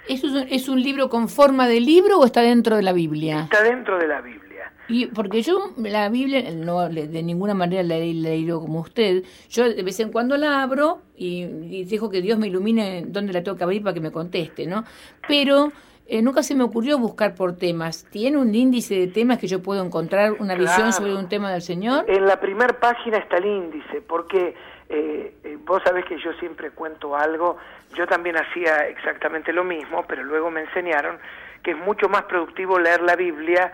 ¿Eso 0.07 0.27
es 0.27 0.33
un, 0.33 0.47
es 0.49 0.69
un 0.69 0.81
libro 0.81 1.09
con 1.09 1.29
forma 1.29 1.67
de 1.67 1.79
libro 1.79 2.19
o 2.19 2.25
está 2.25 2.41
dentro 2.41 2.75
de 2.75 2.81
la 2.81 2.93
Biblia? 2.93 3.41
Está 3.41 3.63
dentro 3.63 3.97
de 3.97 4.07
la 4.07 4.21
Biblia. 4.21 4.50
Y 4.91 5.07
porque 5.07 5.41
yo 5.41 5.71
la 5.77 6.09
Biblia, 6.09 6.43
no 6.53 6.89
de 6.89 7.23
ninguna 7.23 7.53
manera 7.53 7.81
la 7.81 7.95
he 7.95 8.13
leído 8.13 8.59
como 8.59 8.81
usted, 8.81 9.23
yo 9.49 9.69
de 9.73 9.83
vez 9.83 9.99
en 10.01 10.11
cuando 10.11 10.35
la 10.35 10.61
abro 10.61 11.01
y, 11.15 11.43
y 11.43 11.85
dejo 11.85 12.09
que 12.09 12.21
Dios 12.21 12.37
me 12.37 12.47
ilumine 12.47 13.05
dónde 13.07 13.31
la 13.31 13.41
tengo 13.41 13.57
que 13.57 13.63
abrir 13.63 13.81
para 13.81 13.93
que 13.93 14.01
me 14.01 14.11
conteste, 14.11 14.67
¿no? 14.67 14.83
Pero 15.27 15.71
eh, 16.07 16.21
nunca 16.21 16.43
se 16.43 16.55
me 16.55 16.63
ocurrió 16.65 16.97
buscar 16.97 17.35
por 17.35 17.55
temas. 17.55 18.05
¿Tiene 18.11 18.37
un 18.37 18.53
índice 18.53 18.95
de 18.95 19.07
temas 19.07 19.39
que 19.39 19.47
yo 19.47 19.63
puedo 19.63 19.81
encontrar 19.81 20.33
una 20.39 20.55
visión 20.55 20.91
sobre 20.91 21.15
un 21.15 21.29
tema 21.29 21.53
del 21.53 21.61
Señor? 21.61 22.03
En 22.09 22.25
la 22.25 22.37
primera 22.41 22.77
página 22.77 23.17
está 23.17 23.37
el 23.37 23.45
índice, 23.45 24.01
porque 24.01 24.53
eh, 24.89 25.33
eh, 25.45 25.57
vos 25.65 25.81
sabés 25.85 26.03
que 26.03 26.19
yo 26.19 26.33
siempre 26.33 26.71
cuento 26.71 27.15
algo, 27.15 27.55
yo 27.95 28.05
también 28.07 28.35
hacía 28.35 28.87
exactamente 28.89 29.53
lo 29.53 29.63
mismo, 29.63 30.03
pero 30.05 30.21
luego 30.21 30.51
me 30.51 30.59
enseñaron 30.59 31.17
que 31.63 31.71
es 31.71 31.77
mucho 31.77 32.09
más 32.09 32.23
productivo 32.23 32.77
leer 32.77 33.01
la 33.03 33.15
Biblia 33.15 33.71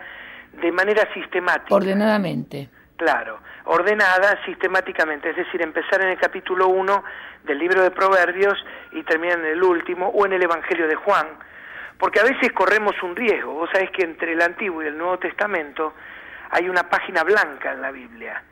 de 0.52 0.72
manera 0.72 1.12
sistemática. 1.14 1.74
Ordenadamente. 1.74 2.68
Claro, 2.96 3.38
ordenada 3.64 4.38
sistemáticamente, 4.44 5.30
es 5.30 5.36
decir, 5.36 5.62
empezar 5.62 6.02
en 6.02 6.08
el 6.08 6.18
capítulo 6.18 6.68
1 6.68 7.04
del 7.44 7.58
libro 7.58 7.82
de 7.82 7.90
Proverbios 7.90 8.58
y 8.92 9.02
terminar 9.04 9.38
en 9.38 9.46
el 9.46 9.62
último 9.62 10.08
o 10.08 10.26
en 10.26 10.32
el 10.32 10.42
Evangelio 10.42 10.88
de 10.88 10.96
Juan 10.96 11.28
porque 11.98 12.20
a 12.20 12.24
veces 12.24 12.52
corremos 12.52 12.94
un 13.02 13.14
riesgo. 13.16 13.52
Vos 13.52 13.68
sabés 13.72 13.90
que 13.90 14.04
entre 14.04 14.32
el 14.32 14.40
Antiguo 14.40 14.82
y 14.82 14.86
el 14.86 14.96
Nuevo 14.96 15.18
Testamento 15.18 15.94
hay 16.50 16.68
una 16.68 16.88
página 16.88 17.24
blanca 17.24 17.72
en 17.72 17.82
la 17.82 17.90
Biblia. 17.90 18.42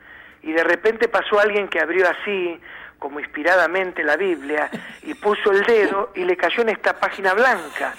Y 0.43 0.51
de 0.51 0.63
repente 0.63 1.07
pasó 1.07 1.39
alguien 1.39 1.67
que 1.67 1.79
abrió 1.79 2.05
así, 2.09 2.59
como 2.99 3.19
inspiradamente 3.19 4.03
la 4.03 4.17
Biblia, 4.17 4.69
y 5.01 5.13
puso 5.13 5.51
el 5.51 5.63
dedo 5.63 6.11
y 6.15 6.25
le 6.25 6.35
cayó 6.35 6.61
en 6.61 6.69
esta 6.69 6.99
página 6.99 7.33
blanca. 7.33 7.93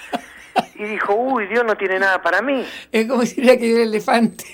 Y 0.75 0.83
dijo, 0.83 1.13
uy, 1.13 1.47
Dios 1.47 1.63
no 1.65 1.75
tiene 1.75 1.99
nada 1.99 2.21
para 2.21 2.41
mí. 2.41 2.65
Es 2.91 3.07
como 3.07 3.25
si 3.25 3.41
hubiera 3.41 3.57
que 3.57 3.71
el 3.71 3.89
elefante. 3.89 4.45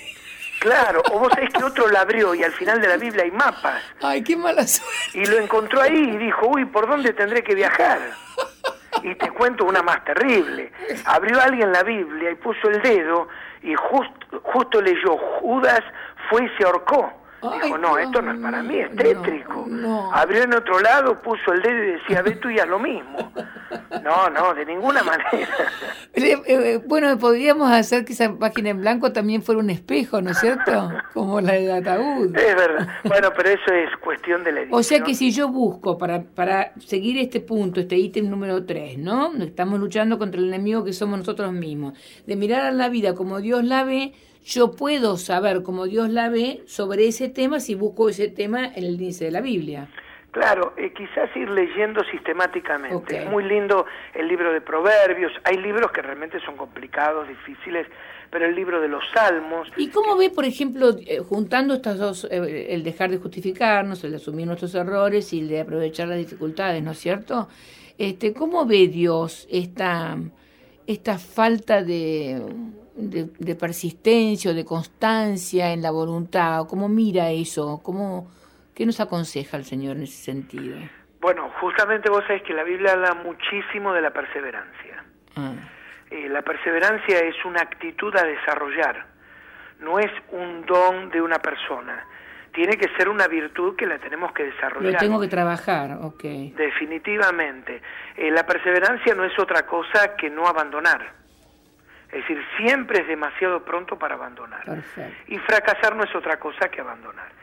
Claro, 0.60 1.02
o 1.12 1.18
vos 1.18 1.32
sabés 1.32 1.50
que 1.52 1.62
otro 1.62 1.88
la 1.88 2.00
abrió 2.00 2.34
y 2.34 2.42
al 2.42 2.52
final 2.52 2.80
de 2.80 2.88
la 2.88 2.96
Biblia 2.96 3.24
hay 3.24 3.30
mapas. 3.30 3.82
Ay, 4.02 4.22
qué 4.22 4.36
mala 4.36 4.66
suerte. 4.66 5.18
Y 5.18 5.26
lo 5.26 5.38
encontró 5.38 5.82
ahí 5.82 5.94
y 5.94 6.16
dijo, 6.16 6.48
uy, 6.48 6.64
¿por 6.64 6.88
dónde 6.88 7.12
tendré 7.12 7.44
que 7.44 7.54
viajar? 7.54 7.98
Y 9.02 9.14
te 9.14 9.30
cuento 9.30 9.64
una 9.64 9.82
más 9.82 10.04
terrible. 10.04 10.72
Abrió 11.04 11.40
alguien 11.40 11.72
la 11.72 11.82
Biblia 11.82 12.30
y 12.30 12.34
puso 12.36 12.68
el 12.70 12.80
dedo 12.82 13.28
y 13.62 13.74
justo 13.74 14.80
leyó 14.80 15.16
Judas 15.40 15.82
fue 16.30 16.44
y 16.44 16.48
se 16.56 16.64
ahorcó. 16.64 17.12
Dijo, 17.62 17.78
no, 17.78 17.98
esto 17.98 18.22
no 18.22 18.32
es 18.32 18.40
para 18.40 18.62
mí, 18.62 18.78
es 18.78 18.96
tétrico. 18.96 19.66
Abrió 20.12 20.42
en 20.42 20.54
otro 20.54 20.80
lado, 20.80 21.20
puso 21.20 21.52
el 21.52 21.62
dedo 21.62 21.84
y 21.84 21.90
decía, 21.92 22.22
ve 22.22 22.32
tú 22.36 22.48
y 22.50 22.58
haz 22.58 22.66
lo 22.66 22.78
mismo. 22.78 23.32
No, 24.02 24.30
no, 24.30 24.54
de 24.54 24.64
ninguna 24.64 25.02
manera. 25.02 25.30
Eh, 26.18 26.34
eh, 26.46 26.80
bueno, 26.86 27.18
podríamos 27.18 27.70
hacer 27.70 28.06
que 28.06 28.14
esa 28.14 28.38
página 28.38 28.70
en 28.70 28.80
blanco 28.80 29.12
también 29.12 29.42
fuera 29.42 29.60
un 29.60 29.68
espejo, 29.68 30.22
¿no 30.22 30.30
es 30.30 30.38
cierto? 30.38 30.90
Como 31.12 31.42
la 31.42 31.52
del 31.52 31.70
ataúd. 31.70 32.34
Es 32.34 32.56
verdad. 32.56 32.88
Bueno, 33.04 33.28
pero 33.36 33.50
eso 33.50 33.70
es 33.70 33.94
cuestión 33.98 34.42
de 34.42 34.52
la 34.52 34.60
edición. 34.60 34.80
O 34.80 34.82
sea 34.82 35.00
que 35.00 35.14
si 35.14 35.30
yo 35.30 35.48
busco 35.50 35.98
para, 35.98 36.22
para 36.22 36.72
seguir 36.78 37.18
este 37.18 37.40
punto, 37.40 37.80
este 37.80 37.96
ítem 37.96 38.30
número 38.30 38.64
3, 38.64 38.96
¿no? 38.96 39.30
Estamos 39.42 39.78
luchando 39.78 40.18
contra 40.18 40.40
el 40.40 40.48
enemigo 40.48 40.84
que 40.84 40.94
somos 40.94 41.18
nosotros 41.18 41.52
mismos. 41.52 41.92
De 42.26 42.34
mirar 42.34 42.62
a 42.62 42.72
la 42.72 42.88
vida 42.88 43.14
como 43.14 43.42
Dios 43.42 43.62
la 43.62 43.84
ve, 43.84 44.14
yo 44.46 44.70
puedo 44.70 45.18
saber 45.18 45.62
como 45.62 45.86
Dios 45.86 46.08
la 46.08 46.28
ve 46.28 46.62
sobre 46.66 47.08
ese 47.08 47.28
tema 47.28 47.60
si 47.60 47.74
busco 47.74 48.08
ese 48.08 48.28
tema 48.28 48.64
en 48.64 48.84
el 48.84 48.94
índice 48.94 49.26
de 49.26 49.32
la 49.32 49.40
Biblia. 49.40 49.88
Claro, 50.36 50.74
eh, 50.76 50.92
quizás 50.92 51.34
ir 51.34 51.48
leyendo 51.48 52.04
sistemáticamente. 52.04 53.22
Es 53.22 53.26
muy 53.30 53.42
lindo 53.42 53.86
el 54.12 54.28
libro 54.28 54.52
de 54.52 54.60
Proverbios. 54.60 55.32
Hay 55.44 55.56
libros 55.56 55.90
que 55.92 56.02
realmente 56.02 56.38
son 56.40 56.58
complicados, 56.58 57.26
difíciles, 57.26 57.86
pero 58.30 58.44
el 58.44 58.54
libro 58.54 58.78
de 58.82 58.88
los 58.88 59.02
Salmos. 59.14 59.66
¿Y 59.78 59.88
cómo 59.88 60.14
ve, 60.14 60.28
por 60.28 60.44
ejemplo, 60.44 60.90
eh, 61.06 61.20
juntando 61.26 61.72
estas 61.72 61.96
dos, 61.96 62.28
eh, 62.30 62.66
el 62.68 62.84
dejar 62.84 63.08
de 63.08 63.16
justificarnos, 63.16 64.04
el 64.04 64.10
de 64.10 64.18
asumir 64.18 64.46
nuestros 64.46 64.74
errores 64.74 65.32
y 65.32 65.40
el 65.40 65.48
de 65.48 65.60
aprovechar 65.62 66.08
las 66.08 66.18
dificultades, 66.18 66.82
¿no 66.82 66.90
es 66.90 66.98
cierto? 66.98 67.48
Este, 67.96 68.34
¿Cómo 68.34 68.66
ve 68.66 68.88
Dios 68.88 69.48
esta, 69.50 70.18
esta 70.86 71.16
falta 71.16 71.82
de 71.82 72.42
de, 72.96 73.54
persistencia 73.54 74.50
o 74.50 74.54
de 74.54 74.66
constancia 74.66 75.72
en 75.72 75.80
la 75.80 75.90
voluntad? 75.90 76.66
¿Cómo 76.68 76.90
mira 76.90 77.30
eso? 77.30 77.80
¿Cómo, 77.82 78.28
¿Qué 78.76 78.84
nos 78.84 79.00
aconseja 79.00 79.56
el 79.56 79.64
Señor 79.64 79.96
en 79.96 80.02
ese 80.02 80.22
sentido? 80.22 80.76
Bueno, 81.18 81.50
justamente 81.60 82.10
vos 82.10 82.22
sabés 82.26 82.42
que 82.42 82.52
la 82.52 82.62
Biblia 82.62 82.92
habla 82.92 83.14
muchísimo 83.14 83.94
de 83.94 84.02
la 84.02 84.10
perseverancia. 84.10 85.02
Ah. 85.34 85.54
Eh, 86.10 86.28
la 86.28 86.42
perseverancia 86.42 87.20
es 87.20 87.42
una 87.46 87.62
actitud 87.62 88.14
a 88.14 88.22
desarrollar, 88.22 89.06
no 89.80 89.98
es 89.98 90.10
un 90.30 90.66
don 90.66 91.08
de 91.08 91.22
una 91.22 91.38
persona. 91.38 92.06
Tiene 92.52 92.76
que 92.76 92.88
ser 92.98 93.08
una 93.08 93.26
virtud 93.28 93.76
que 93.76 93.86
la 93.86 93.98
tenemos 93.98 94.32
que 94.32 94.44
desarrollar. 94.44 94.92
Lo 94.92 94.98
tengo 94.98 95.20
que 95.20 95.28
trabajar, 95.28 95.98
ok. 96.02 96.22
Definitivamente. 96.54 97.80
Eh, 98.14 98.30
la 98.30 98.44
perseverancia 98.44 99.14
no 99.14 99.24
es 99.24 99.38
otra 99.38 99.66
cosa 99.66 100.16
que 100.16 100.28
no 100.28 100.46
abandonar. 100.46 101.14
Es 102.08 102.22
decir, 102.22 102.42
siempre 102.58 103.00
es 103.00 103.08
demasiado 103.08 103.64
pronto 103.64 103.98
para 103.98 104.14
abandonar. 104.14 104.64
Y 105.28 105.38
fracasar 105.38 105.96
no 105.96 106.04
es 106.04 106.14
otra 106.14 106.38
cosa 106.38 106.68
que 106.68 106.80
abandonar. 106.80 107.35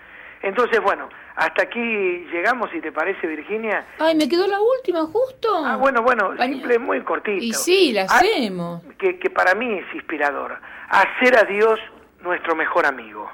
Entonces, 0.43 0.81
bueno, 0.81 1.07
hasta 1.37 1.63
aquí 1.63 1.79
llegamos, 1.79 2.69
si 2.71 2.81
te 2.81 2.91
parece, 2.91 3.25
Virginia. 3.25 3.85
Ay, 3.97 4.13
me 4.13 4.27
quedó 4.27 4.45
la 4.45 4.59
última, 4.59 5.05
justo. 5.05 5.65
Ah, 5.65 5.77
bueno, 5.77 6.03
bueno, 6.03 6.35
simple, 6.37 6.77
muy 6.79 7.01
cortito. 7.01 7.43
Y 7.43 7.53
sí, 7.53 7.93
la 7.93 8.01
ah, 8.03 8.17
hacemos. 8.17 8.83
que, 8.99 9.17
que 9.17 9.29
para 9.29 9.55
mí 9.55 9.73
es 9.79 9.95
inspirador. 9.95 10.57
Hacer 10.89 11.37
a 11.39 11.45
Dios 11.45 11.79
nuestro 12.21 12.55
mejor 12.55 12.85
amigo. 12.85 13.31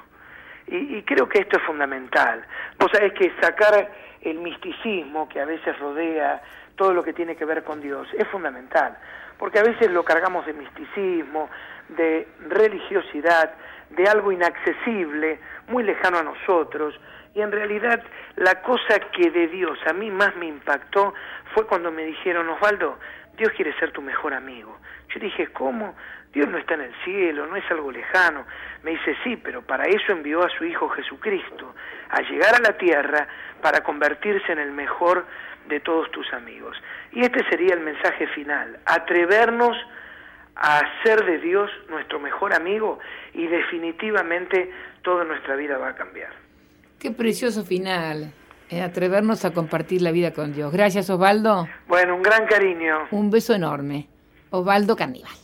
Y, 0.68 0.98
y 0.98 1.02
creo 1.02 1.28
que 1.28 1.40
esto 1.40 1.58
es 1.58 1.64
fundamental. 1.64 2.46
Vos 2.78 2.90
sabés 2.92 3.12
que 3.14 3.32
sacar 3.40 3.90
el 4.22 4.38
misticismo 4.38 5.28
que 5.28 5.40
a 5.40 5.44
veces 5.46 5.76
rodea 5.80 6.40
todo 6.76 6.94
lo 6.94 7.02
que 7.02 7.12
tiene 7.12 7.34
que 7.34 7.44
ver 7.44 7.64
con 7.64 7.80
Dios 7.80 8.06
es 8.16 8.26
fundamental 8.28 8.96
porque 9.40 9.58
a 9.58 9.62
veces 9.62 9.90
lo 9.90 10.04
cargamos 10.04 10.44
de 10.44 10.52
misticismo, 10.52 11.48
de 11.88 12.28
religiosidad, 12.50 13.50
de 13.88 14.06
algo 14.06 14.30
inaccesible, 14.32 15.40
muy 15.70 15.84
lejano 15.84 16.18
a 16.18 16.22
nosotros, 16.22 16.98
y 17.34 17.40
en 17.40 17.52
realidad 17.52 18.02
la 18.36 18.60
cosa 18.62 18.98
que 19.12 19.30
de 19.30 19.48
Dios 19.48 19.78
a 19.86 19.92
mí 19.92 20.10
más 20.10 20.34
me 20.36 20.46
impactó 20.46 21.14
fue 21.54 21.66
cuando 21.66 21.90
me 21.90 22.04
dijeron, 22.04 22.48
Osvaldo, 22.48 22.98
Dios 23.36 23.50
quiere 23.52 23.72
ser 23.78 23.92
tu 23.92 24.02
mejor 24.02 24.34
amigo. 24.34 24.78
Yo 25.14 25.20
dije, 25.20 25.46
¿cómo? 25.48 25.96
Dios 26.32 26.48
no 26.48 26.58
está 26.58 26.74
en 26.74 26.82
el 26.82 26.94
cielo, 27.04 27.46
no 27.46 27.56
es 27.56 27.64
algo 27.70 27.90
lejano. 27.90 28.46
Me 28.82 28.92
dice, 28.92 29.16
sí, 29.24 29.36
pero 29.36 29.62
para 29.62 29.84
eso 29.84 30.12
envió 30.12 30.44
a 30.44 30.50
su 30.50 30.64
Hijo 30.64 30.88
Jesucristo, 30.90 31.74
a 32.10 32.20
llegar 32.22 32.54
a 32.54 32.60
la 32.60 32.76
tierra 32.76 33.26
para 33.60 33.82
convertirse 33.82 34.52
en 34.52 34.58
el 34.58 34.72
mejor 34.72 35.26
de 35.68 35.80
todos 35.80 36.10
tus 36.10 36.32
amigos. 36.32 36.76
Y 37.12 37.22
este 37.22 37.44
sería 37.48 37.74
el 37.74 37.80
mensaje 37.80 38.26
final, 38.28 38.78
atrevernos 38.86 39.76
a 40.56 40.78
hacer 40.78 41.24
de 41.24 41.38
Dios 41.38 41.70
nuestro 41.88 42.20
mejor 42.20 42.54
amigo 42.54 42.98
y 43.34 43.46
definitivamente 43.46 44.70
toda 45.02 45.24
nuestra 45.24 45.56
vida 45.56 45.78
va 45.78 45.90
a 45.90 45.94
cambiar. 45.94 46.30
Qué 46.98 47.10
precioso 47.10 47.64
final, 47.64 48.32
eh, 48.68 48.82
atrevernos 48.82 49.44
a 49.44 49.52
compartir 49.52 50.02
la 50.02 50.12
vida 50.12 50.32
con 50.32 50.52
Dios. 50.52 50.72
Gracias 50.72 51.08
Osvaldo. 51.08 51.66
Bueno, 51.88 52.14
un 52.14 52.22
gran 52.22 52.46
cariño. 52.46 53.08
Un 53.10 53.30
beso 53.30 53.54
enorme. 53.54 54.06
Osvaldo 54.50 54.96
Caníbal. 54.96 55.39